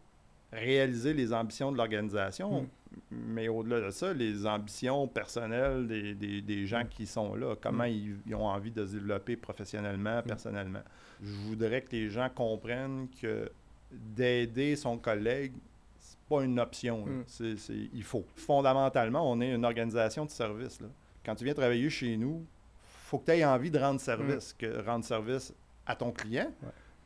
réaliser 0.51 1.13
les 1.13 1.34
ambitions 1.34 1.72
de 1.72 1.77
l'organisation, 1.77 2.62
mm. 2.62 2.68
mais 3.12 3.48
au-delà 3.48 3.82
de 3.82 3.91
ça, 3.91 4.13
les 4.13 4.46
ambitions 4.46 5.08
personnelles 5.08 5.88
des, 5.88 6.41
des, 6.41 6.65
gens 6.65 6.84
qui 6.89 7.06
sont 7.06 7.36
là, 7.36 7.56
comment 7.62 7.86
mm. 7.86 8.18
ils, 8.27 8.36
ont 8.36 8.48
envie 8.48 8.72
de 8.72 8.86
se 8.86 8.94
développer 8.94 9.36
professionnellement, 9.36 10.20
mm. 10.20 10.24
personnellement. 10.24 10.84
Je 11.22 11.32
voudrais 11.48 11.82
que 11.82 11.91
les 11.91 12.10
gens 12.10 12.29
comprennent 12.34 13.08
que 13.22 13.51
d'aider 13.91 14.75
son 14.75 14.98
collègue, 14.98 15.53
c'est 15.98 16.18
pas 16.29 16.44
une 16.44 16.60
option. 16.60 17.06
C'est, 17.27 17.56
il 17.94 18.03
faut. 18.03 18.25
Fondamentalement, 18.36 19.29
on 19.29 19.41
est 19.41 19.53
une 19.53 19.65
organisation 19.65 20.25
de 20.25 20.29
service. 20.29 20.79
Là. 20.79 20.88
Quand 21.25 21.36
tu 21.36 21.44
viens 21.44 21.53
travailler 21.53 21.89
chez 21.89 22.15
nous, 22.18 22.46
faut 22.86 23.18
que 23.18 23.25
tu 23.25 23.32
aies 23.32 23.46
envie 23.46 23.72
de 23.72 23.79
rendre 23.79 24.00
service, 24.00 24.53
que 24.53 24.86
rendre 24.86 25.03
service 25.03 25.53
à 25.86 25.96
ton 25.96 26.12
client. 26.12 26.51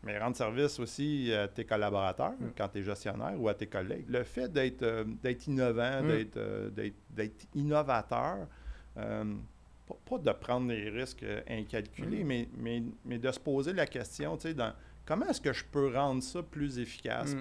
Mais 0.04 0.20
rendre 0.20 0.36
service 0.36 0.80
aussi 0.80 1.34
à 1.34 1.48
tes 1.48 1.66
collaborateurs 1.66 2.34
mm. 2.34 2.52
quand 2.58 2.68
tu 2.70 2.80
es 2.80 2.84
gestionnaire 2.84 3.40
ou 3.40 3.48
à 3.48 3.54
tes 3.54 3.68
collègues. 3.68 4.06
Le 4.10 4.24
fait 4.24 4.52
d'être 4.52 4.84
euh, 4.84 5.06
innovant, 5.48 6.04
mm. 6.04 6.26
euh, 6.38 6.70
d'être 7.10 7.48
innovateur, 7.56 8.48
euh, 8.98 9.24
pas, 10.06 10.18
de 10.18 10.32
prendre 10.32 10.68
des 10.68 10.90
risques 10.90 11.26
incalculés, 11.48 12.24
mm. 12.24 12.28
mais, 12.28 12.50
mais, 12.58 12.84
mais, 13.06 13.18
de 13.18 13.32
se 13.32 13.40
poser 13.40 13.74
la 13.74 13.86
question, 13.86 14.36
tu 14.36 14.50
sais, 14.50 14.56
comment 15.06 15.26
est-ce 15.28 15.42
que 15.42 15.54
je 15.54 15.64
peux 15.64 15.96
rendre 15.96 16.22
ça 16.22 16.44
plus 16.44 16.80
efficace 16.80 17.36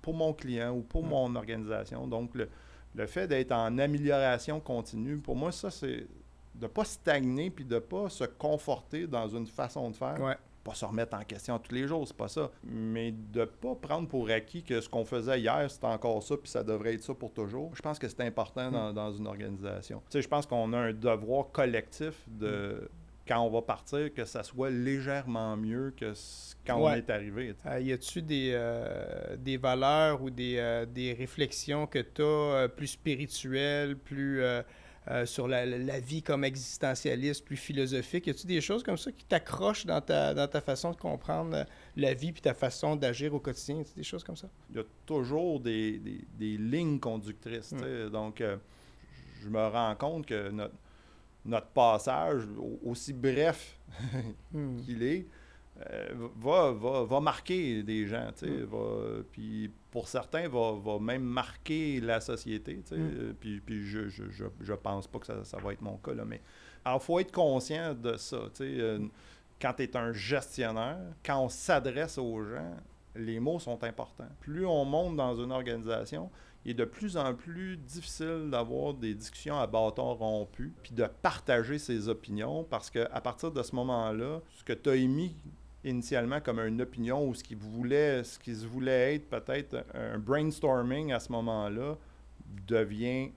pour 0.00 0.14
mon 0.14 0.32
client 0.32 0.72
ou 0.76 0.82
pour 0.82 1.02
mon 1.02 1.34
organisation? 1.34 2.06
Donc, 2.06 2.34
le, 2.34 2.48
le 2.94 3.06
fait 3.06 3.26
d'être 3.26 3.52
en 3.52 3.76
amélioration 3.78 4.60
continue, 4.60 5.16
pour 5.18 5.34
moi, 5.34 5.50
ça, 5.50 5.70
c'est 5.70 6.06
de 6.54 6.66
pas 6.68 6.84
stagner 6.84 7.50
puis 7.50 7.64
de 7.64 7.78
pas 7.80 8.08
se 8.08 8.24
conforter 8.24 9.06
dans 9.06 9.28
une 9.28 9.46
façon 9.46 9.90
de 9.90 9.96
faire. 9.96 10.20
Ouais. 10.20 10.36
Pas 10.64 10.74
se 10.74 10.84
remettre 10.84 11.16
en 11.16 11.22
question 11.24 11.58
tous 11.58 11.74
les 11.74 11.86
jours, 11.86 12.08
c'est 12.08 12.16
pas 12.16 12.28
ça. 12.28 12.50
Mais 12.64 13.12
de 13.12 13.44
pas 13.44 13.74
prendre 13.74 14.08
pour 14.08 14.30
acquis 14.30 14.62
que 14.62 14.80
ce 14.80 14.88
qu'on 14.88 15.04
faisait 15.04 15.40
hier, 15.40 15.70
c'était 15.70 15.86
encore 15.86 16.22
ça 16.22 16.36
puis 16.36 16.50
ça 16.50 16.64
devrait 16.64 16.94
être 16.94 17.02
ça 17.02 17.14
pour 17.14 17.32
toujours. 17.32 17.70
Je 17.76 17.82
pense 17.82 17.98
que 17.98 18.08
c'est 18.08 18.22
important 18.22 18.70
dans, 18.70 18.92
dans 18.92 19.12
une 19.12 19.26
organisation. 19.26 20.02
Tu 20.10 20.18
sais, 20.18 20.22
je 20.22 20.28
pense 20.28 20.46
qu'on 20.46 20.72
a 20.72 20.78
un 20.78 20.92
devoir 20.92 21.52
collectif 21.52 22.14
de 22.26 22.88
quand 23.26 23.40
on 23.40 23.50
va 23.50 23.62
partir, 23.62 24.12
que 24.12 24.24
ça 24.24 24.42
soit 24.42 24.70
légèrement 24.70 25.56
mieux 25.56 25.94
que 25.96 26.12
quand 26.66 26.78
on 26.78 26.92
est 26.92 27.08
arrivé. 27.10 27.54
Euh, 27.66 27.80
y 27.80 27.92
a-tu 27.92 28.22
des, 28.22 28.50
euh, 28.52 29.36
des 29.36 29.56
valeurs 29.56 30.22
ou 30.22 30.30
des, 30.30 30.56
euh, 30.58 30.84
des 30.86 31.12
réflexions 31.14 31.86
que 31.86 32.00
tu 32.00 32.22
as 32.22 32.68
plus 32.68 32.88
spirituelles, 32.88 33.96
plus 33.96 34.42
euh, 35.10 35.26
sur 35.26 35.46
la, 35.48 35.66
la 35.66 36.00
vie 36.00 36.22
comme 36.22 36.44
existentialiste, 36.44 37.44
plus 37.44 37.56
philosophique? 37.56 38.26
Y 38.26 38.30
a-tu 38.30 38.46
des 38.46 38.60
choses 38.60 38.82
comme 38.82 38.96
ça 38.96 39.12
qui 39.12 39.24
t'accrochent 39.24 39.84
dans 39.86 40.00
ta, 40.00 40.32
dans 40.34 40.48
ta 40.48 40.60
façon 40.60 40.92
de 40.92 40.96
comprendre 40.96 41.56
euh, 41.56 41.64
la 41.96 42.14
vie 42.14 42.32
puis 42.32 42.40
ta 42.42 42.54
façon 42.54 42.96
d'agir 42.96 43.34
au 43.34 43.40
quotidien? 43.40 43.76
Y 43.76 43.80
a-tu 43.82 43.94
des 43.96 44.02
choses 44.02 44.24
comme 44.24 44.36
ça? 44.36 44.48
il 44.70 44.76
y 44.76 44.80
a 44.80 44.84
toujours 45.06 45.60
des, 45.60 45.98
des- 45.98 46.24
des 46.38 46.56
lignes 46.56 46.98
conductrices. 46.98 47.74
sais. 47.76 48.10
Donc, 48.10 48.40
euh, 48.40 48.56
je 49.42 49.48
me 49.48 49.66
rends 49.66 49.94
compte 49.96 50.24
que 50.26 50.50
notre, 50.50 50.74
notre 51.44 51.66
passage, 51.68 52.44
au- 52.58 52.80
aussi 52.90 53.12
bref 53.12 53.78
Hmm. 54.52 54.76
qu'il 54.84 55.02
est, 55.02 55.26
euh, 55.90 56.08
va, 56.40 56.72
va, 56.72 57.04
va 57.04 57.20
marquer 57.20 57.82
des 57.82 58.06
gens. 58.06 58.30
Mm. 58.42 58.62
va- 58.64 59.22
puis 59.30 59.70
pour 59.94 60.08
certains, 60.08 60.48
va, 60.48 60.72
va 60.72 60.98
même 60.98 61.22
marquer 61.22 62.00
la 62.00 62.20
société. 62.20 62.82
tu 62.82 62.88
sais. 62.88 62.96
Mm. 62.96 63.10
Euh, 63.16 63.32
Puis, 63.38 63.60
puis 63.60 63.86
je, 63.86 64.08
je, 64.08 64.24
je, 64.28 64.44
je 64.60 64.72
pense 64.74 65.06
pas 65.06 65.20
que 65.20 65.26
ça, 65.26 65.44
ça 65.44 65.56
va 65.58 65.72
être 65.72 65.82
mon 65.82 65.98
cas. 65.98 66.12
Là, 66.12 66.24
mais 66.24 66.42
alors, 66.84 66.98
il 67.00 67.04
faut 67.04 67.20
être 67.20 67.30
conscient 67.30 67.94
de 67.94 68.16
ça. 68.16 68.38
tu 68.52 68.64
sais. 68.64 68.80
Euh, 68.80 68.98
quand 69.62 69.72
tu 69.74 69.84
es 69.84 69.96
un 69.96 70.12
gestionnaire, 70.12 70.98
quand 71.24 71.38
on 71.38 71.48
s'adresse 71.48 72.18
aux 72.18 72.42
gens, 72.42 72.74
les 73.14 73.38
mots 73.38 73.60
sont 73.60 73.84
importants. 73.84 74.28
Plus 74.40 74.66
on 74.66 74.84
monte 74.84 75.14
dans 75.14 75.36
une 75.36 75.52
organisation, 75.52 76.28
il 76.64 76.72
est 76.72 76.74
de 76.74 76.84
plus 76.84 77.16
en 77.16 77.32
plus 77.32 77.76
difficile 77.76 78.48
d'avoir 78.50 78.94
des 78.94 79.14
discussions 79.14 79.56
à 79.56 79.68
bâton 79.68 80.12
rompu, 80.14 80.72
puis 80.82 80.92
de 80.92 81.06
partager 81.22 81.78
ses 81.78 82.08
opinions, 82.08 82.64
parce 82.64 82.90
qu'à 82.90 83.20
partir 83.20 83.52
de 83.52 83.62
ce 83.62 83.76
moment-là, 83.76 84.40
ce 84.56 84.64
que 84.64 84.72
tu 84.72 84.90
as 84.90 84.96
émis 84.96 85.36
initialement 85.84 86.40
comme 86.40 86.58
une 86.60 86.80
opinion 86.80 87.26
ou 87.28 87.34
ce 87.34 87.44
qui 87.44 87.54
voulait, 87.54 88.24
ce 88.24 88.38
qui 88.38 88.54
se 88.54 88.66
voulait 88.66 89.16
être 89.16 89.28
peut-être 89.28 89.84
un 89.94 90.18
brainstorming 90.18 91.12
à 91.12 91.20
ce 91.20 91.30
moment-là 91.32 91.96
devient 92.66 93.30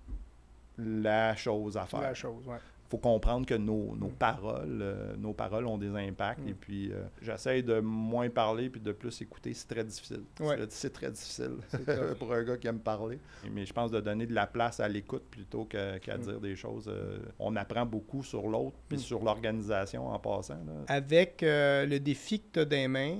la 0.77 1.35
chose 1.35 1.77
à 1.77 1.85
faire 1.85 2.01
La 2.01 2.13
chose. 2.13 2.43
Faut 2.89 2.97
comprendre 2.97 3.45
que 3.45 3.53
nos, 3.55 3.95
nos 3.95 4.07
paroles, 4.07 4.79
euh, 4.81 5.15
nos 5.17 5.33
paroles 5.33 5.65
ont 5.67 5.77
des 5.77 5.89
impacts. 5.89 6.39
Mm. 6.45 6.49
Et 6.49 6.53
puis, 6.53 6.91
euh, 6.91 7.03
j'essaie 7.21 7.61
de 7.61 7.79
moins 7.79 8.29
parler 8.29 8.69
puis 8.69 8.79
de 8.81 8.91
plus 8.91 9.21
écouter. 9.21 9.53
C'est 9.53 9.67
très 9.67 9.83
difficile. 9.83 10.21
Ouais. 10.39 10.57
C'est- 10.69 10.89
très 10.91 11.11
difficile 11.11 11.57
pour 12.19 12.33
un 12.33 12.43
gars 12.43 12.57
qui 12.57 12.67
aime 12.67 12.79
parler. 12.79 13.19
Mais 13.51 13.65
je 13.65 13.73
pense 13.73 13.91
de 13.91 13.99
donner 13.99 14.25
de 14.25 14.33
la 14.33 14.47
place 14.47 14.79
à 14.79 14.87
l'écoute 14.87 15.23
plutôt 15.29 15.65
qu'à 15.65 15.97
Mm. 16.17 16.21
dire 16.21 16.39
des 16.39 16.55
choses. 16.55 16.85
euh, 16.87 17.19
on 17.39 17.55
apprend 17.55 17.85
beaucoup 17.85 18.23
sur 18.23 18.47
l'autre 18.47 18.77
puis 18.87 18.97
Mm. 18.97 19.01
sur 19.01 19.23
l'organisation 19.23 20.07
en 20.07 20.19
passant. 20.19 20.55
là. 20.65 20.73
Avec 20.87 21.39
le 21.43 21.97
défi 21.97 22.39
que 22.39 22.45
tu 22.53 22.59
as 22.59 22.65
des 22.65 22.87
mains, 22.87 23.17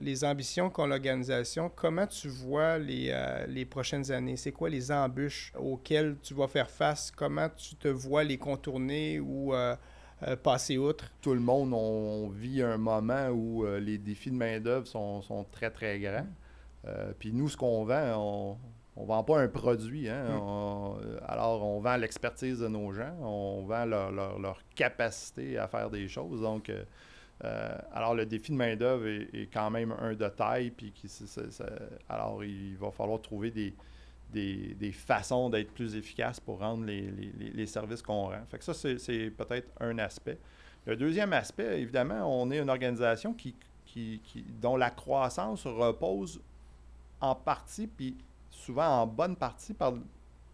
les 0.00 0.24
ambitions 0.24 0.70
qu'ont 0.70 0.86
l'organisation, 0.86 1.70
comment 1.74 2.06
tu 2.06 2.28
vois 2.28 2.78
les, 2.78 3.14
les 3.48 3.64
prochaines 3.64 4.10
années? 4.12 4.36
C'est 4.36 4.52
quoi 4.52 4.68
les 4.68 4.90
embûches 4.92 5.52
auxquelles 5.58 6.16
tu 6.22 6.34
vas 6.34 6.48
faire 6.48 6.70
face? 6.70 7.10
Comment 7.10 7.48
tu 7.56 7.74
te 7.76 7.88
vois 7.88 8.24
les 8.24 8.38
contourner 8.62 9.20
ou 9.20 9.54
euh, 9.54 9.76
euh, 10.26 10.36
passer 10.36 10.78
outre? 10.78 11.04
Tout 11.22 11.34
le 11.34 11.40
monde, 11.40 11.72
on 11.72 12.28
vit 12.28 12.62
un 12.62 12.76
moment 12.76 13.28
où 13.28 13.64
euh, 13.64 13.78
les 13.80 13.98
défis 13.98 14.30
de 14.30 14.36
main-d'œuvre 14.36 14.86
sont, 14.86 15.22
sont 15.22 15.44
très, 15.50 15.70
très 15.70 15.98
grands. 16.00 16.26
Puis 17.18 17.32
nous, 17.32 17.48
ce 17.48 17.56
qu'on 17.56 17.84
vend, 17.84 18.56
on 18.96 19.02
ne 19.02 19.06
vend 19.06 19.22
pas 19.22 19.40
un 19.40 19.48
produit. 19.48 20.08
hein. 20.08 20.24
Mm. 20.28 20.40
On- 20.40 20.96
euh, 21.04 21.18
alors, 21.26 21.62
on 21.64 21.80
vend 21.80 21.96
l'expertise 21.96 22.60
de 22.60 22.68
nos 22.68 22.92
gens, 22.92 23.14
on 23.20 23.64
vend 23.66 23.84
leur, 23.84 24.10
leur- 24.10 24.38
leur 24.38 24.60
capacité 24.74 25.58
à 25.58 25.68
faire 25.68 25.90
des 25.90 26.08
choses. 26.08 26.40
Donc, 26.40 26.70
euh, 26.70 27.78
alors, 27.92 28.14
le 28.14 28.24
défi 28.26 28.52
de 28.52 28.56
main-d'œuvre 28.56 29.06
est, 29.06 29.28
est 29.34 29.48
quand 29.52 29.70
même 29.70 29.92
un 30.00 30.14
de 30.14 30.28
taille. 30.28 30.70
Puis 30.70 30.92
alors, 32.08 32.42
il 32.42 32.76
va 32.76 32.90
falloir 32.90 33.20
trouver 33.20 33.50
des, 33.50 33.74
des, 34.32 34.74
des 34.74 34.92
façons 34.92 35.48
d'être 35.50 35.72
plus 35.72 35.94
efficaces 35.96 36.38
pour 36.40 36.58
rendre 36.58 36.84
les, 36.84 37.02
les- 37.10 37.50
services 37.66 38.02
qu'on 38.02 38.24
rend. 38.28 38.44
Fait 38.50 38.62
ça, 38.62 38.74
c'est, 38.74 38.98
peut-être 39.30 39.68
un 39.80 39.98
aspect. 39.98 40.38
Le 40.86 40.96
deuxième 40.96 41.32
aspect, 41.32 41.80
évidemment, 41.80 42.24
on 42.42 42.50
est 42.50 42.58
une 42.58 42.70
organisation 42.70 43.32
qui, 43.34 43.54
qui- 43.86 44.20
qui- 44.24 44.44
dont 44.60 44.76
la 44.76 44.90
croissance 44.90 45.66
repose 45.66 46.40
en 47.20 47.34
partie, 47.34 47.86
puis 47.86 48.16
souvent 48.50 49.02
en 49.02 49.06
bonne 49.06 49.36
partie, 49.36 49.74
par, 49.74 49.94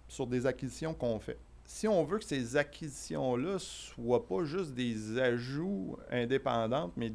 sur 0.09 0.27
des 0.27 0.47
acquisitions 0.47 0.95
qu'on 0.95 1.19
fait. 1.19 1.39
Si 1.67 1.89
on 1.89 2.05
veut 2.05 2.19
que 2.19 2.25
ces 2.25 2.57
acquisitions-là 2.57 3.59
soient 3.59 4.27
pas 4.27 4.45
juste 4.45 4.75
des 4.75 5.19
ajouts 5.19 5.97
indépendants, 6.11 6.93
mais, 6.97 7.13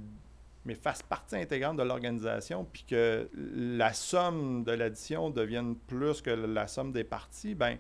mais 0.66 0.76
fassent 0.76 1.04
partie 1.04 1.36
intégrante 1.36 1.78
de 1.78 1.84
l'organisation, 1.84 2.66
puis 2.72 2.84
que 2.88 3.30
la 3.34 3.94
somme 3.94 4.64
de 4.64 4.72
l'addition 4.72 5.30
devienne 5.30 5.76
plus 5.76 6.22
que 6.22 6.30
la 6.30 6.68
somme 6.68 6.92
des 6.92 7.04
parties, 7.04 7.56
ben 7.56 7.78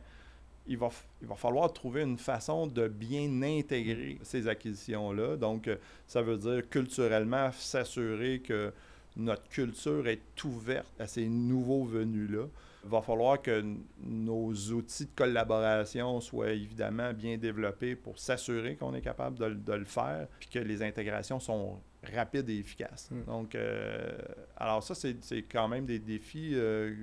il 0.69 0.77
va, 0.77 0.89
il 1.21 1.27
va 1.27 1.35
falloir 1.35 1.73
trouver 1.73 2.03
une 2.03 2.17
façon 2.17 2.67
de 2.67 2.87
bien 2.87 3.41
intégrer 3.41 4.19
ces 4.21 4.47
acquisitions-là. 4.47 5.35
Donc, 5.35 5.67
euh, 5.67 5.77
ça 6.05 6.21
veut 6.21 6.37
dire 6.37 6.69
culturellement 6.69 7.51
s'assurer 7.51 8.39
que 8.39 8.71
notre 9.17 9.49
culture 9.49 10.07
est 10.07 10.43
ouverte 10.43 10.93
à 10.99 11.07
ces 11.07 11.27
nouveaux 11.27 11.85
venus-là. 11.85 12.45
Il 12.83 12.89
va 12.89 13.01
falloir 13.01 13.41
que 13.41 13.63
nos 14.01 14.53
outils 14.71 15.05
de 15.05 15.11
collaboration 15.15 16.21
soient 16.21 16.51
évidemment 16.51 17.13
bien 17.13 17.37
développés 17.37 17.95
pour 17.95 18.19
s'assurer 18.19 18.75
qu'on 18.75 18.93
est 18.93 19.01
capable 19.01 19.37
de, 19.39 19.49
de 19.49 19.73
le 19.73 19.85
faire, 19.85 20.27
puis 20.39 20.49
que 20.49 20.59
les 20.59 20.83
intégrations 20.83 21.39
sont 21.39 21.79
rapides 22.03 22.49
et 22.49 22.57
efficaces. 22.59 23.09
Mm. 23.11 23.23
Donc, 23.25 23.55
euh, 23.55 24.17
alors 24.57 24.81
ça, 24.83 24.95
c'est 24.95 25.17
c'est 25.23 25.43
quand 25.43 25.67
même 25.67 25.85
des 25.85 25.99
défis 25.99 26.51
euh, 26.53 26.93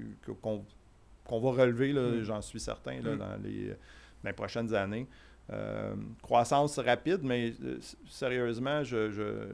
qu'on 0.42 0.64
qu'on 1.24 1.40
va 1.40 1.50
relever, 1.62 1.92
là, 1.92 2.02
Mm. 2.02 2.22
j'en 2.22 2.40
suis 2.40 2.60
certain, 2.60 3.00
là, 3.02 3.14
Mm. 3.14 3.18
dans, 3.18 3.36
les, 3.42 3.66
dans 3.68 3.74
les 4.26 4.32
prochaines 4.32 4.72
années. 4.74 5.06
Euh, 5.52 5.94
croissance 6.22 6.78
rapide, 6.78 7.20
mais 7.22 7.52
euh, 7.62 7.78
sérieusement, 8.08 8.82
je, 8.82 9.10
je, 9.12 9.48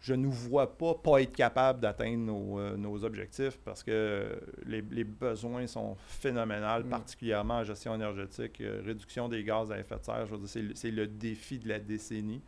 je 0.00 0.14
nous 0.14 0.30
vois 0.32 0.76
pas 0.76 0.94
pas 0.94 1.22
être 1.22 1.34
capable 1.36 1.80
d'atteindre 1.80 2.18
nos, 2.24 2.58
euh, 2.58 2.76
nos 2.76 3.04
objectifs 3.04 3.56
parce 3.64 3.82
que 3.84 4.40
les, 4.66 4.82
les 4.90 5.04
besoins 5.04 5.66
sont 5.68 5.96
phénoménaux, 6.08 6.84
particulièrement 6.90 7.58
en 7.58 7.64
gestion 7.64 7.94
énergétique, 7.94 8.60
euh, 8.60 8.82
réduction 8.84 9.28
des 9.28 9.42
gaz 9.44 9.70
à 9.70 9.78
effet 9.78 9.96
de 9.98 10.04
serre. 10.04 10.26
Je 10.26 10.34
veux 10.34 10.46
dire, 10.46 10.72
c'est 10.76 10.90
le 10.90 11.06
défi 11.06 11.58
de 11.58 11.68
la 11.68 11.78
décennie. 11.78 12.40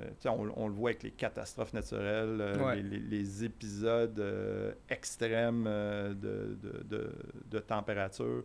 Euh, 0.00 0.10
on, 0.26 0.50
on 0.56 0.66
le 0.68 0.74
voit 0.74 0.90
avec 0.90 1.02
les 1.04 1.10
catastrophes 1.12 1.72
naturelles, 1.72 2.38
euh, 2.40 2.64
Ouais. 2.64 2.76
les, 2.76 2.82
les- 2.82 2.98
les 2.98 3.44
épisodes 3.44 4.18
euh, 4.18 4.72
extrêmes 4.88 5.64
de, 5.64 6.56
de- 6.60 6.82
de- 6.84 7.12
de 7.50 7.58
température, 7.60 8.42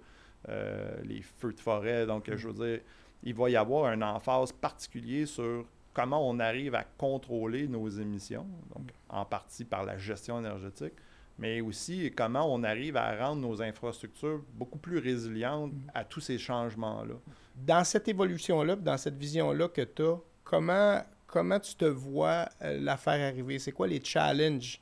les 1.03 1.21
feux 1.21 1.53
de 1.53 1.59
forêt. 1.59 2.05
Donc, 2.05 2.29
je 2.33 2.47
veux 2.47 2.53
dire, 2.67 2.81
il 3.23 3.33
va 3.33 3.49
y 3.49 3.55
avoir 3.55 3.85
un 3.91 4.01
emphase 4.01 4.51
particulier 4.51 5.25
sur 5.25 5.65
comment 5.93 6.27
on 6.29 6.39
arrive 6.39 6.75
à 6.75 6.83
contrôler 6.97 7.67
nos 7.67 7.89
émissions, 7.89 8.45
donc 8.73 8.89
en 9.09 9.25
partie 9.25 9.65
par 9.65 9.83
la 9.83 9.97
gestion 9.97 10.39
énergétique, 10.39 10.93
mais 11.37 11.61
aussi 11.61 12.11
comment 12.15 12.53
on 12.53 12.63
arrive 12.63 12.95
à 12.95 13.17
rendre 13.17 13.41
nos 13.41 13.61
infrastructures 13.61 14.41
beaucoup 14.53 14.77
plus 14.77 14.99
résilientes 14.99 15.73
à 15.93 16.05
tous 16.05 16.21
ces 16.21 16.37
changements-là. 16.37 17.15
Dans 17.55 17.83
cette 17.83 18.07
évolution-là, 18.07 18.75
dans 18.75 18.97
cette 18.97 19.17
vision-là 19.17 19.67
que 19.67 19.81
tu 19.81 20.03
as, 20.03 20.17
comment, 20.45 21.01
comment 21.29 21.59
tu 21.59 21.75
te 21.75 21.85
vois 21.85 22.49
euh, 22.61 22.79
la 22.81 22.97
faire 22.97 23.25
arriver? 23.25 23.59
C'est 23.59 23.71
quoi 23.71 23.87
les 23.87 24.03
challenges? 24.03 24.79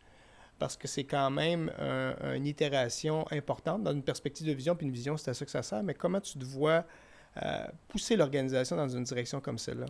Parce 0.60 0.76
que 0.76 0.88
c'est 0.88 1.04
quand 1.04 1.30
même 1.30 1.72
un- 1.78 2.34
une 2.34 2.48
itération 2.48 3.26
importante 3.32 3.84
dans 3.84 3.92
une 3.92 4.02
perspective 4.02 4.48
de 4.48 4.54
vision, 4.54 4.76
puis 4.76 4.88
une 4.88 4.94
vision, 4.94 5.16
c'est 5.18 5.30
à 5.30 5.34
ça 5.36 5.46
que 5.46 5.52
ça 5.52 5.62
sert, 5.62 5.84
mais 5.84 5.94
comment 5.94 6.20
tu 6.20 6.40
te 6.40 6.44
vois 6.46 6.84
euh, 7.44 7.66
pousser 7.88 8.16
l'organisation 8.16 8.76
dans 8.76 8.88
une 8.90 9.04
direction 9.04 9.40
comme 9.40 9.60
celle-là? 9.60 9.86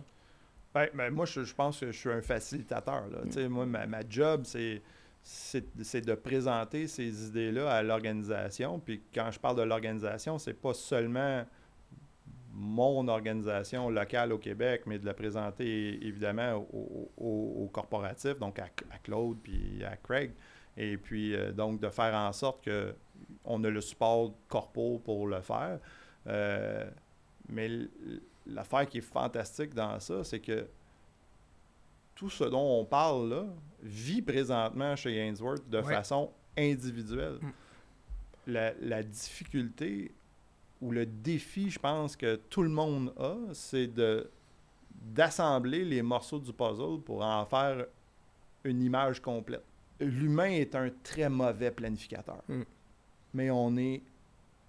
Ben, 0.74 0.88
ben, 0.92 1.10
moi, 1.10 1.24
je, 1.24 1.44
je 1.44 1.54
pense 1.54 1.80
que 1.80 1.90
je 1.90 1.98
suis 1.98 2.10
un 2.10 2.20
facilitateur. 2.20 3.06
Là. 3.08 3.18
Sais, 3.30 3.48
Moi, 3.48 3.64
ma, 3.64 3.86
ma 3.86 4.00
job, 4.06 4.42
c'est, 4.44 4.82
c'est, 5.22 5.64
c'est 5.82 6.02
de 6.02 6.14
présenter 6.14 6.86
ces 6.86 7.28
idées-là 7.28 7.70
à 7.72 7.82
l'organisation. 7.82 8.78
Puis 8.78 9.02
quand 9.14 9.30
je 9.30 9.38
parle 9.40 9.56
de 9.56 9.62
l'organisation, 9.62 10.38
c'est 10.38 10.52
pas 10.52 10.74
seulement 10.74 11.44
mon 12.60 13.06
organisation 13.06 13.88
locale 13.88 14.32
au 14.32 14.38
Québec, 14.38 14.82
mais 14.86 14.98
de 14.98 15.06
la 15.06 15.14
présenter 15.14 16.04
évidemment 16.04 16.54
au, 16.72 17.08
au, 17.16 17.64
au 17.64 17.68
corporatif, 17.68 18.36
donc 18.38 18.58
à, 18.58 18.64
à 18.90 18.98
Claude 19.02 19.38
puis 19.42 19.84
à 19.84 19.96
Craig. 19.96 20.32
Et 20.76 20.96
puis, 20.96 21.34
euh, 21.34 21.52
donc, 21.52 21.80
de 21.80 21.88
faire 21.88 22.14
en 22.14 22.32
sorte 22.32 22.64
que 22.64 22.94
on 23.44 23.62
a 23.64 23.70
le 23.70 23.80
support 23.80 24.32
corpo 24.48 25.00
pour 25.04 25.26
le 25.26 25.40
faire. 25.40 25.78
Euh, 26.26 26.88
mais 27.48 27.68
l'affaire 28.46 28.88
qui 28.88 28.98
est 28.98 29.02
fantastique 29.02 29.74
dans 29.74 29.98
ça, 30.00 30.22
c'est 30.24 30.40
que 30.40 30.68
tout 32.14 32.30
ce 32.30 32.44
dont 32.44 32.80
on 32.80 32.84
parle 32.84 33.28
là 33.30 33.44
vit 33.82 34.22
présentement 34.22 34.96
chez 34.96 35.16
Ainsworth 35.18 35.68
de 35.68 35.78
Ouais. 35.78 35.94
façon 35.94 36.32
individuelle. 36.56 37.38
Mm. 37.40 37.52
La, 38.48 38.72
la 38.80 39.02
difficulté 39.02 40.12
ou 40.80 40.90
le 40.92 41.06
défi, 41.06 41.70
je 41.70 41.78
pense, 41.78 42.16
que 42.16 42.36
tout 42.36 42.62
le 42.62 42.68
monde 42.68 43.12
a, 43.18 43.36
c'est 43.52 43.86
de 43.88 44.30
d'assembler 45.00 45.84
les 45.84 46.02
morceaux 46.02 46.40
du 46.40 46.52
puzzle 46.52 47.00
pour 47.04 47.22
en 47.22 47.44
faire 47.46 47.86
une 48.64 48.82
image 48.82 49.20
complète. 49.22 49.62
L'humain 50.00 50.50
est 50.50 50.74
un 50.74 50.90
très 51.04 51.28
mauvais 51.28 51.70
planificateur. 51.70 52.42
Mm. 52.48 52.62
Mais 53.34 53.50
on 53.50 53.76
est 53.76 54.02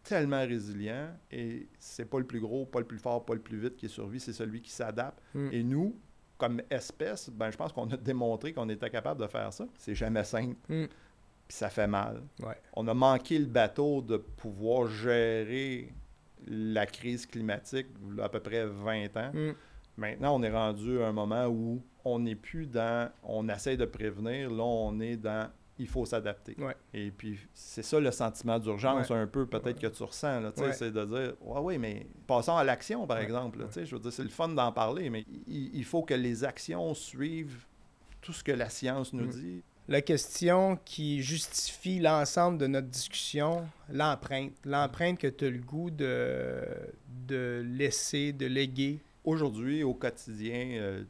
tellement 0.04 0.46
résilient 0.46 1.10
et 1.32 1.68
c'est 1.80 2.06
pas 2.06 2.20
le 2.20 2.26
plus 2.26 2.40
gros, 2.40 2.66
pas 2.66 2.80
le 2.80 2.86
plus 2.86 3.00
fort, 3.00 3.26
pas 3.26 3.34
le 3.34 3.40
plus 3.42 3.60
vite 3.60 3.76
qui 3.76 3.90
survit, 3.90 4.20
c'est 4.20 4.34
celui 4.34 4.62
qui 4.62 4.72
s'adapte. 4.72 5.20
Mm. 5.34 5.50
Et 5.52 5.64
nous, 5.64 5.96
comme 6.38 6.62
espèce, 6.70 7.30
ben, 7.30 7.52
je 7.52 7.58
pense 7.58 7.74
qu'on 7.74 7.90
a 7.90 7.98
démontré 7.98 8.54
qu'on 8.54 8.70
était 8.70 8.90
capable 8.90 9.22
de 9.22 9.28
faire 9.28 9.52
ça. 9.52 9.68
C'est 9.78 9.96
jamais 9.96 10.24
simple, 10.24 10.56
Mm. 10.70 10.86
puis 11.48 11.58
ça 11.58 11.70
fait 11.70 11.88
mal. 11.88 12.24
Ouais. 12.42 12.56
On 12.74 12.88
a 12.88 12.94
manqué 12.94 13.40
le 13.40 13.46
bateau 13.48 14.02
de 14.02 14.18
pouvoir 14.18 14.88
gérer 14.88 15.92
la 16.48 16.86
crise 16.86 17.26
climatique 17.26 17.88
à 18.22 18.30
peu 18.30 18.40
près 18.40 18.66
20 18.66 19.18
ans. 19.18 19.32
Mm. 19.34 19.52
Maintenant, 19.98 20.36
on 20.40 20.44
est 20.44 20.52
rendu 20.52 21.02
à 21.02 21.08
un 21.08 21.12
moment 21.12 21.46
où 21.48 21.82
on 22.06 22.20
n'est 22.20 22.36
plus 22.36 22.66
dans 22.68 23.10
on 23.24 23.48
essaie 23.50 23.76
de 23.78 23.86
prévenir, 23.86 24.50
là, 24.50 24.64
on 24.64 25.00
est 25.00 25.18
dans 25.18 25.50
il 25.82 25.88
faut 25.88 26.06
s'adapter. 26.06 26.56
Ouais. 26.60 26.76
Et 26.94 27.10
puis, 27.10 27.40
c'est 27.54 27.84
ça 27.84 28.02
le 28.02 28.12
sentiment 28.12 28.60
d'urgence, 28.60 29.10
Ouais. 29.10 29.16
un 29.16 29.28
peu, 29.28 29.46
peut-être 29.46 29.80
que 29.80 29.88
tu 29.88 30.04
ressens. 30.04 30.42
C'est 30.74 30.92
de 30.92 31.06
dire 31.06 31.34
Ouais, 31.42 31.60
oui, 31.62 31.78
mais 31.78 32.06
passons 32.28 32.58
à 32.58 32.66
l'action, 32.66 33.08
par 33.08 33.20
exemple. 33.20 33.60
là, 33.60 33.66
Je 33.74 33.96
veux 33.96 34.02
dire, 34.02 34.12
c'est 34.12 34.24
le 34.24 34.30
fun 34.30 34.50
d'en 34.50 34.74
parler, 34.74 35.10
mais 35.10 35.24
il, 35.48 35.74
il 35.76 35.86
faut 35.86 36.04
que 36.04 36.14
les 36.14 36.44
actions 36.44 36.94
suivent 36.94 37.66
tout 38.20 38.34
ce 38.34 38.44
que 38.44 38.52
la 38.52 38.70
science 38.70 39.14
nous 39.14 39.24
Mm. 39.26 39.30
dit. 39.30 39.64
La 39.90 40.02
question 40.04 40.78
qui 40.86 41.22
justifie 41.24 42.00
l'ensemble 42.00 42.60
de 42.60 42.68
notre 42.68 42.88
discussion, 42.88 43.68
l'empreinte. 43.92 44.54
L'empreinte 44.64 45.18
que 45.18 45.26
tu 45.28 45.46
as 45.46 45.50
le 45.50 45.58
goût 45.58 45.90
de, 45.90 46.62
de 47.28 47.64
laisser, 47.66 48.32
de 48.32 48.46
léguer. 48.46 49.00
Aujourd'hui, 49.24 49.82
au 49.84 49.96
quotidien, 49.96 50.70
euh, 50.80 51.04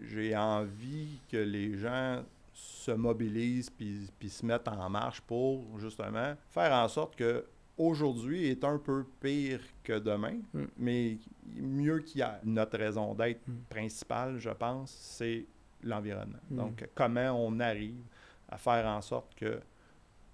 j'ai 0.00 0.34
envie 0.34 1.20
que 1.30 1.36
les 1.36 1.76
gens 1.76 2.22
se 2.54 2.90
mobilisent 2.92 3.68
puis, 3.68 4.08
puis 4.18 4.30
se 4.30 4.46
mettent 4.46 4.68
en 4.68 4.88
marche 4.88 5.20
pour 5.20 5.78
justement 5.78 6.34
faire 6.48 6.72
en 6.72 6.88
sorte 6.88 7.16
que 7.16 7.44
aujourd'hui 7.76 8.46
est 8.48 8.64
un 8.64 8.78
peu 8.78 9.04
pire 9.20 9.60
que 9.84 9.98
demain, 9.98 10.38
Mm. 10.54 10.64
mais 10.78 11.18
mieux 11.54 11.98
qu'hier. 12.00 12.40
Notre 12.44 12.78
raison 12.78 13.14
d'être 13.14 13.46
Mm. 13.46 13.52
principale, 13.68 14.38
je 14.38 14.50
pense, 14.50 14.90
c'est 14.90 15.44
l'environnement. 15.88 16.38
Mm. 16.50 16.56
Donc, 16.56 16.88
comment 16.94 17.32
on 17.32 17.60
arrive 17.60 18.04
à 18.48 18.58
faire 18.58 18.86
en 18.86 19.00
sorte 19.02 19.34
que, 19.34 19.60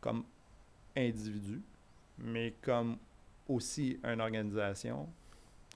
comme 0.00 0.24
individu, 0.96 1.62
mais 2.18 2.54
comme 2.62 2.96
aussi 3.48 3.98
une 4.04 4.20
organisation, 4.20 5.08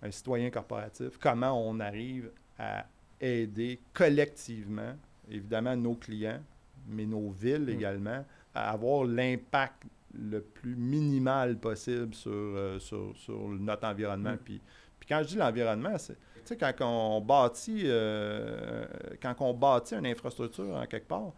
un 0.02 0.10
citoyen 0.10 0.50
corporatif, 0.50 1.18
comment 1.18 1.52
on 1.68 1.80
arrive 1.80 2.30
à 2.58 2.86
aider 3.20 3.80
collectivement, 3.92 4.94
évidemment, 5.30 5.76
nos 5.76 5.94
clients, 5.94 6.40
mais 6.86 7.06
nos 7.06 7.30
villes 7.30 7.66
Mm. 7.66 7.70
également, 7.70 8.24
à 8.54 8.70
avoir 8.70 9.04
l'impact 9.04 9.84
le 10.14 10.40
plus 10.40 10.76
minimal 10.76 11.58
possible 11.58 12.14
sur, 12.14 12.30
euh, 12.32 12.78
sur, 12.78 13.14
sur 13.16 13.48
notre 13.48 13.86
environnement. 13.86 14.32
Mm. 14.32 14.38
Puis, 14.44 14.60
puis 14.98 15.08
quand 15.08 15.22
je 15.22 15.28
dis 15.28 15.36
l'environnement, 15.36 15.98
c'est, 15.98 16.16
quand 16.54 16.72
on 16.80 17.20
bâtit, 17.20 17.82
euh, 17.84 18.86
quand 19.20 19.54
bâtit 19.54 19.94
une 19.94 20.06
infrastructure 20.06 20.76
en 20.76 20.86
quelque 20.86 21.08
part, 21.08 21.32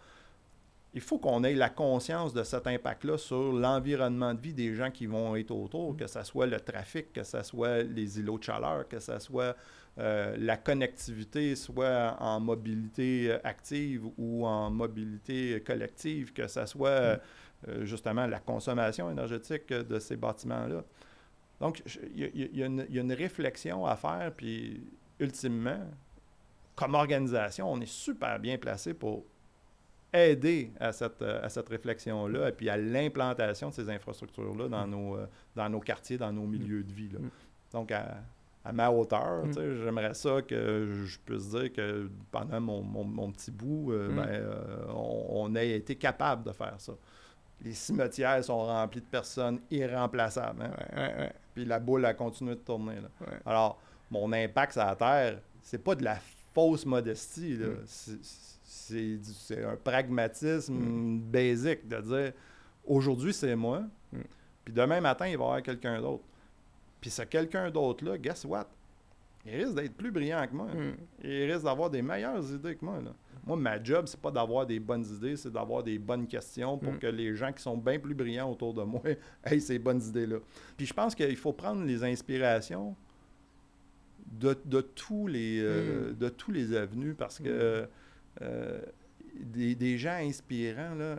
il 0.95 1.01
faut 1.01 1.19
qu'on 1.19 1.45
ait 1.45 1.55
la 1.55 1.69
conscience 1.69 2.33
de 2.33 2.43
cet 2.43 2.67
impact-là 2.67 3.19
sur 3.19 3.53
l'environnement 3.53 4.35
de 4.35 4.41
vie 4.41 4.55
des 4.55 4.75
gens 4.75 4.91
qui 4.91 5.07
vont 5.07 5.37
être 5.37 5.51
autour, 5.51 5.97
que 5.97 6.07
ce 6.07 6.23
soit 6.23 6.47
le 6.47 6.59
trafic, 6.59 7.13
que 7.13 7.23
ce 7.23 7.43
soit 7.43 7.83
les 7.83 8.19
îlots 8.19 8.39
de 8.39 8.45
chaleur, 8.45 8.89
que 8.89 8.99
ce 8.99 9.19
soit 9.19 9.55
euh, 9.99 10.35
la 10.39 10.57
connectivité, 10.57 11.55
soit 11.57 12.17
en 12.21 12.41
mobilité 12.41 13.37
active 13.45 14.07
ou 14.17 14.47
en 14.47 14.71
mobilité 14.71 15.63
collective, 15.65 16.33
que 16.33 16.47
ce 16.47 16.65
soit 16.67 16.89
euh, 16.89 17.85
justement 17.85 18.27
la 18.27 18.39
consommation 18.39 19.11
énergétique 19.11 19.69
de 19.69 19.99
ces 19.99 20.17
bâtiments-là. 20.17 20.85
Donc, 21.61 21.83
il 22.15 22.57
y 22.57 22.63
a 22.63 22.67
une 23.01 23.13
réflexion 23.13 23.85
à 23.85 23.97
faire, 23.97 24.33
puis 24.37 24.87
ultimement, 25.21 25.81
comme 26.77 26.95
organisation, 26.95 27.71
on 27.73 27.81
est 27.81 27.87
super 27.91 28.39
bien 28.39 28.57
placé 28.59 28.95
pour 28.95 29.25
aider 30.13 30.73
à 30.81 30.93
cette, 30.93 31.21
euh, 31.23 31.41
à 31.45 31.49
cette 31.49 31.69
réflexion-là 31.69 32.49
et 32.49 32.53
puis 32.53 32.71
à 32.71 32.77
l'implantation 32.77 33.69
de 33.69 33.75
ces 33.75 33.91
infrastructures-là 33.91 34.69
dans, 34.69 34.87
Mm. 34.87 34.91
nos, 34.91 35.17
euh, 35.17 35.27
dans 35.55 35.69
nos 35.69 35.81
quartiers, 35.81 36.17
dans 36.17 36.33
nos 36.33 36.47
milieux 36.47 36.83
de 36.83 36.93
vie. 36.93 37.11
là. 37.11 37.19
Mm. 37.19 37.31
Donc, 37.73 37.93
à, 37.93 38.17
à 38.65 38.73
ma 38.73 38.91
hauteur, 38.91 39.45
Mm. 39.47 39.53
j'aimerais 39.83 40.15
ça 40.15 40.41
que 40.41 41.03
je 41.05 41.19
puisse 41.19 41.51
dire 41.51 41.73
que 41.73 42.09
pendant 42.31 42.61
mon, 42.61 42.83
mon- 42.83 43.05
mon 43.05 43.31
petit 43.33 43.51
bout, 43.51 43.93
euh, 43.93 44.09
Mm. 44.11 44.17
ben, 44.17 44.29
euh, 44.29 44.85
on, 44.95 45.27
on 45.31 45.55
ait 45.57 45.71
été 45.73 45.95
capable 45.97 46.45
de 46.45 46.53
faire 46.53 46.75
ça. 46.79 46.93
Les 47.63 47.73
cimetières 47.75 48.43
sont 48.45 48.65
remplis 48.65 49.01
de 49.01 49.07
personnes 49.07 49.61
irremplaçables. 49.71 50.63
hein. 50.63 50.71
Ouais, 50.97 50.97
ouais, 51.03 51.19
ouais, 51.19 51.33
Puis 51.55 51.65
la 51.67 51.81
boule 51.81 52.05
a 52.07 52.15
continué 52.15 52.55
de 52.55 52.61
tourner. 52.61 52.95
là. 53.01 53.09
Alors, 53.45 53.81
mon 54.11 54.33
impact 54.33 54.73
sur 54.73 54.85
la 54.85 54.95
Terre, 54.97 55.41
c'est 55.63 55.83
pas 55.83 55.95
de 55.95 56.05
la 56.05 56.19
fausse 56.55 56.85
modestie. 56.87 57.57
là. 57.57 57.67
Mm. 57.67 58.19
C'est- 58.71 59.65
un 59.65 59.77
pragmatisme 59.77 61.21
basique 61.21 61.89
de 61.89 62.01
dire 62.01 62.33
aujourd'hui, 62.85 63.33
c'est 63.33 63.57
moi, 63.57 63.83
Mm. 64.13 64.19
puis 64.65 64.75
demain 64.75 65.01
matin, 65.01 65.27
il 65.27 65.37
va 65.37 65.45
y 65.45 65.47
avoir 65.47 65.63
quelqu'un 65.63 66.01
d'autre. 66.01 66.25
Puis 67.01 67.11
ce 67.11 67.23
quelqu'un 67.23 67.71
d'autre-là, 67.71 68.19
guess 68.19 68.45
what? 68.45 68.67
Il 69.47 69.57
risque 69.57 69.75
d'être 69.77 69.95
plus 69.97 70.11
brillant 70.11 70.47
que 70.47 70.55
moi. 70.55 70.67
Mm. 70.67 70.97
Il 71.25 71.51
risque 71.53 71.65
d'avoir 71.65 71.89
des 71.91 72.03
meilleures 72.03 72.43
idées 72.53 72.75
que 72.77 72.85
moi. 72.85 73.01
là. 73.01 73.13
Moi, 73.47 73.57
ma 73.57 73.83
job, 73.83 74.05
c'est 74.07 74.21
pas 74.21 74.31
d'avoir 74.31 74.67
des 74.67 74.79
bonnes 74.79 75.07
idées, 75.07 75.37
c'est 75.37 75.51
d'avoir 75.51 75.83
des 75.83 75.99
bonnes 75.99 76.27
questions 76.27 76.77
pour 76.77 76.93
Mm. 76.95 76.99
que 76.99 77.07
les 77.07 77.35
gens 77.37 77.53
qui 77.53 77.63
sont 77.63 77.77
bien 77.79 77.99
plus 77.99 78.15
brillants 78.15 78.51
autour 78.51 78.75
de 78.75 78.83
moi 78.83 79.01
aient 79.45 79.61
ces 79.61 79.79
bonnes 79.79 80.03
idées-là. 80.03 80.37
Puis 80.77 80.85
je 80.87 80.93
pense 80.93 81.15
qu'il 81.15 81.37
faut 81.37 81.53
prendre 81.53 81.83
les 81.85 82.03
inspirations 82.05 82.95
de, 84.33 84.57
de 84.65 84.81
tous, 84.81 85.27
les, 85.27 85.59
euh, 85.61 86.13
de 86.13 86.29
tous 86.29 86.53
les 86.53 86.75
avenues 86.77 87.15
parce 87.15 87.39
que 87.39 87.87
euh, 88.43 88.81
des, 89.41 89.75
des 89.75 89.99
gens 89.99 90.19
inspirants, 90.21 90.95
là, 90.95 91.19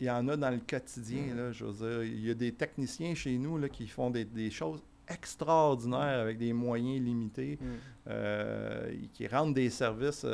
il 0.00 0.06
y 0.06 0.10
en 0.10 0.26
a 0.28 0.36
dans 0.36 0.50
le 0.50 0.58
quotidien. 0.58 1.34
Mm. 1.34 1.36
Là, 1.36 1.52
je 1.52 1.64
veux 1.64 1.72
dire, 1.72 2.02
il 2.04 2.26
y 2.26 2.30
a 2.30 2.34
des 2.34 2.52
techniciens 2.52 3.14
chez 3.14 3.38
nous 3.38 3.58
là, 3.58 3.68
qui 3.68 3.86
font 3.86 4.10
des, 4.10 4.24
des 4.24 4.50
choses 4.50 4.82
extraordinaires 5.08 6.20
avec 6.20 6.38
des 6.38 6.52
moyens 6.52 7.00
limités, 7.04 7.58
Mm. 7.60 7.64
euh, 8.08 8.92
qui 9.12 9.26
rendent 9.28 9.54
des 9.54 9.70
services 9.70 10.26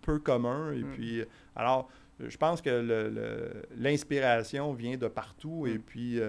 peu 0.00 0.18
communs. 0.18 0.72
Et 0.72 0.82
Mm. 0.82 0.90
puis, 0.92 1.22
alors, 1.54 1.88
je 2.18 2.36
pense 2.36 2.62
que 2.62 2.70
le- 2.70 3.10
le- 3.10 3.62
l'inspiration 3.76 4.72
vient 4.72 4.96
de 4.96 5.08
partout. 5.08 5.66
Et 5.66 5.74
Mm. 5.78 5.82
puis, 5.82 6.20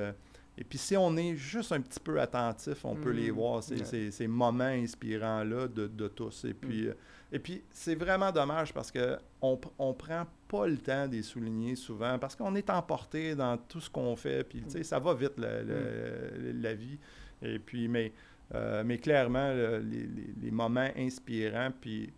et 0.57 0.63
puis, 0.63 0.77
si 0.77 0.95
on 0.95 1.15
est 1.17 1.35
juste 1.35 1.71
un 1.71 1.81
petit 1.81 1.99
peu 1.99 2.19
attentif, 2.21 2.85
on 2.85 2.95
peut 2.95 3.11
les 3.11 3.31
Mm. 3.31 3.35
voir, 3.35 3.63
ces, 3.63 3.79
Ouais. 3.79 3.85
ces- 3.85 4.11
ces 4.11 4.27
moments 4.27 4.63
inspirants-là 4.65 5.67
de, 5.67 5.87
de 5.87 6.07
tous. 6.07 6.45
Et 6.45 6.53
puis, 6.53 6.87
euh, 6.87 6.93
et 7.31 7.39
puis 7.39 7.63
c'est 7.71 7.95
vraiment 7.95 8.31
dommage 8.31 8.71
parce 8.73 8.91
qu'on 8.91 9.59
on 9.79 9.93
prend 9.93 10.25
pas 10.47 10.67
le 10.67 10.77
temps 10.77 11.07
de 11.07 11.13
les 11.15 11.23
souligner 11.23 11.75
souvent 11.75 12.19
parce 12.19 12.35
qu'on 12.35 12.53
est 12.55 12.69
emporté 12.69 13.33
dans 13.35 13.57
tout 13.57 13.81
ce 13.81 13.89
qu'on 13.89 14.15
fait. 14.15 14.43
Puis, 14.43 14.61
tu 14.61 14.69
sais, 14.69 14.83
ça 14.83 14.99
va 14.99 15.13
vite, 15.15 15.33
la, 15.37 15.63
la- 15.63 16.53
la 16.53 16.73
vie. 16.75 16.99
Et 17.41 17.57
puis, 17.57 17.87
mais, 17.87 18.13
euh, 18.53 18.83
mais 18.85 18.99
clairement, 18.99 19.51
le- 19.53 19.79
les, 19.79 20.01
les- 20.03 20.33
les 20.43 20.51
moments 20.51 20.89
inspirants, 20.95 21.71
puis 21.81 22.13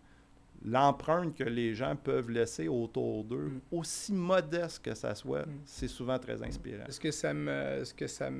l'empreinte 0.64 1.34
que 1.34 1.44
les 1.44 1.74
gens 1.74 1.94
peuvent 1.96 2.30
laisser 2.30 2.68
autour 2.68 3.24
d'eux, 3.24 3.48
Mm. 3.48 3.60
aussi 3.72 4.12
modeste 4.12 4.82
que 4.84 4.94
ça 4.94 5.14
soit, 5.14 5.46
Mm. 5.46 5.58
c'est 5.64 5.88
souvent 5.88 6.18
très 6.18 6.42
inspirant. 6.42 6.84
Ce 6.88 6.98
que 7.00 7.10
ça 7.10 7.32
me, 7.34 7.84
ce 7.84 7.94
que 7.94 8.06
ça 8.06 8.30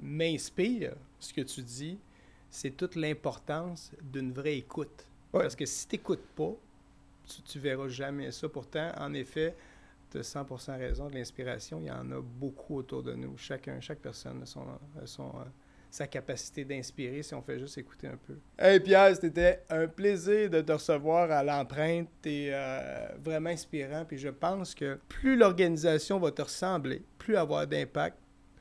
m'inspire, 0.00 0.94
ce 1.18 1.32
que 1.32 1.40
tu 1.42 1.62
dis, 1.62 1.98
c'est 2.50 2.70
toute 2.76 2.94
l'importance 2.96 3.92
d'une 4.02 4.32
vraie 4.32 4.56
écoute. 4.58 5.06
Ouais. 5.32 5.42
Parce 5.42 5.56
que 5.56 5.66
si 5.66 5.86
tu 5.86 5.96
n'écoutes 5.96 6.24
pas, 6.34 6.54
tu, 7.26 7.42
tu 7.42 7.58
verras 7.58 7.88
jamais 7.88 8.30
ça. 8.32 8.48
Pourtant, 8.48 8.90
en 8.96 9.12
effet, 9.12 9.54
tu 10.10 10.18
as 10.18 10.22
100% 10.22 10.78
raison 10.78 11.08
de 11.08 11.14
l'inspiration. 11.14 11.78
Il 11.80 11.86
y 11.88 11.90
en 11.90 12.10
a 12.12 12.20
beaucoup 12.20 12.76
autour 12.76 13.02
de 13.02 13.12
nous. 13.14 13.36
Chacun, 13.36 13.78
chaque 13.80 13.98
personne 13.98 14.42
a, 14.42 14.46
son, 14.46 14.62
a 15.00 15.06
son, 15.06 15.30
sa 15.90 16.06
capacité 16.06 16.64
d'inspirer 16.64 17.22
si 17.22 17.34
on 17.34 17.42
fait 17.42 17.58
juste 17.58 17.78
écouter 17.78 18.06
un 18.08 18.16
peu. 18.26 18.34
Hey 18.58 18.80
Pierre, 18.80 19.14
c'était 19.16 19.62
un 19.70 19.86
plaisir 19.86 20.50
de 20.50 20.60
te 20.60 20.72
recevoir 20.72 21.30
à 21.30 21.42
l'empreinte. 21.42 22.08
Tu 22.22 22.50
vraiment 23.24 23.50
inspirant. 23.50 24.04
Puis 24.04 24.18
je 24.18 24.28
pense 24.28 24.74
que 24.74 24.98
plus 25.08 25.36
l'organisation 25.36 26.18
va 26.18 26.30
te 26.30 26.42
ressembler, 26.42 27.02
plus 27.18 27.36
avoir 27.36 27.66
d'impact, 27.66 28.16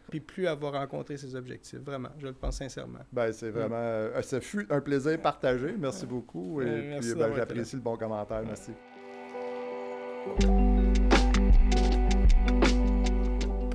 puis 0.10 0.20
plus 0.22 0.46
elle 0.46 0.58
va 0.58 0.70
rencontrer 0.72 1.18
ses 1.18 1.36
objectifs. 1.36 1.80
Vraiment, 1.80 2.10
je 2.18 2.28
le 2.28 2.34
pense 2.34 2.58
sincèrement. 2.58 3.00
Ben, 3.12 3.32
c'est 3.34 3.50
vraiment. 3.50 3.76
euh, 3.78 4.22
ça 4.22 4.40
fut 4.40 4.66
un 4.70 4.80
plaisir 4.80 5.20
partagé. 5.22 5.74
Merci 5.78 6.06
beaucoup. 6.06 6.62
Et 6.62 6.66
Ouais, 6.66 6.82
merci 6.90 7.12
puis, 7.12 7.20
ben, 7.20 7.36
j'apprécie 7.36 7.76
le 7.76 7.82
bon 7.82 7.98
commentaire. 7.98 8.42
Merci. 8.46 8.72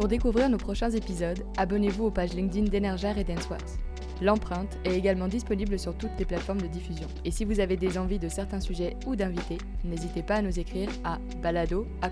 Pour 0.02 0.08
découvrir 0.08 0.48
nos 0.48 0.58
prochains 0.58 0.90
épisodes, 0.90 1.44
abonnez-vous 1.56 2.06
aux 2.06 2.10
pages 2.10 2.34
LinkedIn 2.34 2.68
d'Energère 2.68 3.18
et 3.18 3.22
d'Ensworth. 3.22 3.78
L'empreinte 4.20 4.76
est 4.84 4.96
également 4.96 5.28
disponible 5.28 5.78
sur 5.78 5.96
toutes 5.96 6.10
les 6.18 6.24
plateformes 6.24 6.60
de 6.60 6.66
diffusion. 6.66 7.06
Et 7.24 7.30
si 7.30 7.44
vous 7.44 7.60
avez 7.60 7.76
des 7.76 7.96
envies 7.96 8.18
de 8.18 8.28
certains 8.28 8.58
sujets 8.58 8.96
ou 9.06 9.14
d'invités, 9.14 9.58
n'hésitez 9.84 10.24
pas 10.24 10.34
à 10.34 10.42
nous 10.42 10.58
écrire 10.58 10.88
à 11.04 11.20
balado 11.40 11.86
à. 12.02 12.10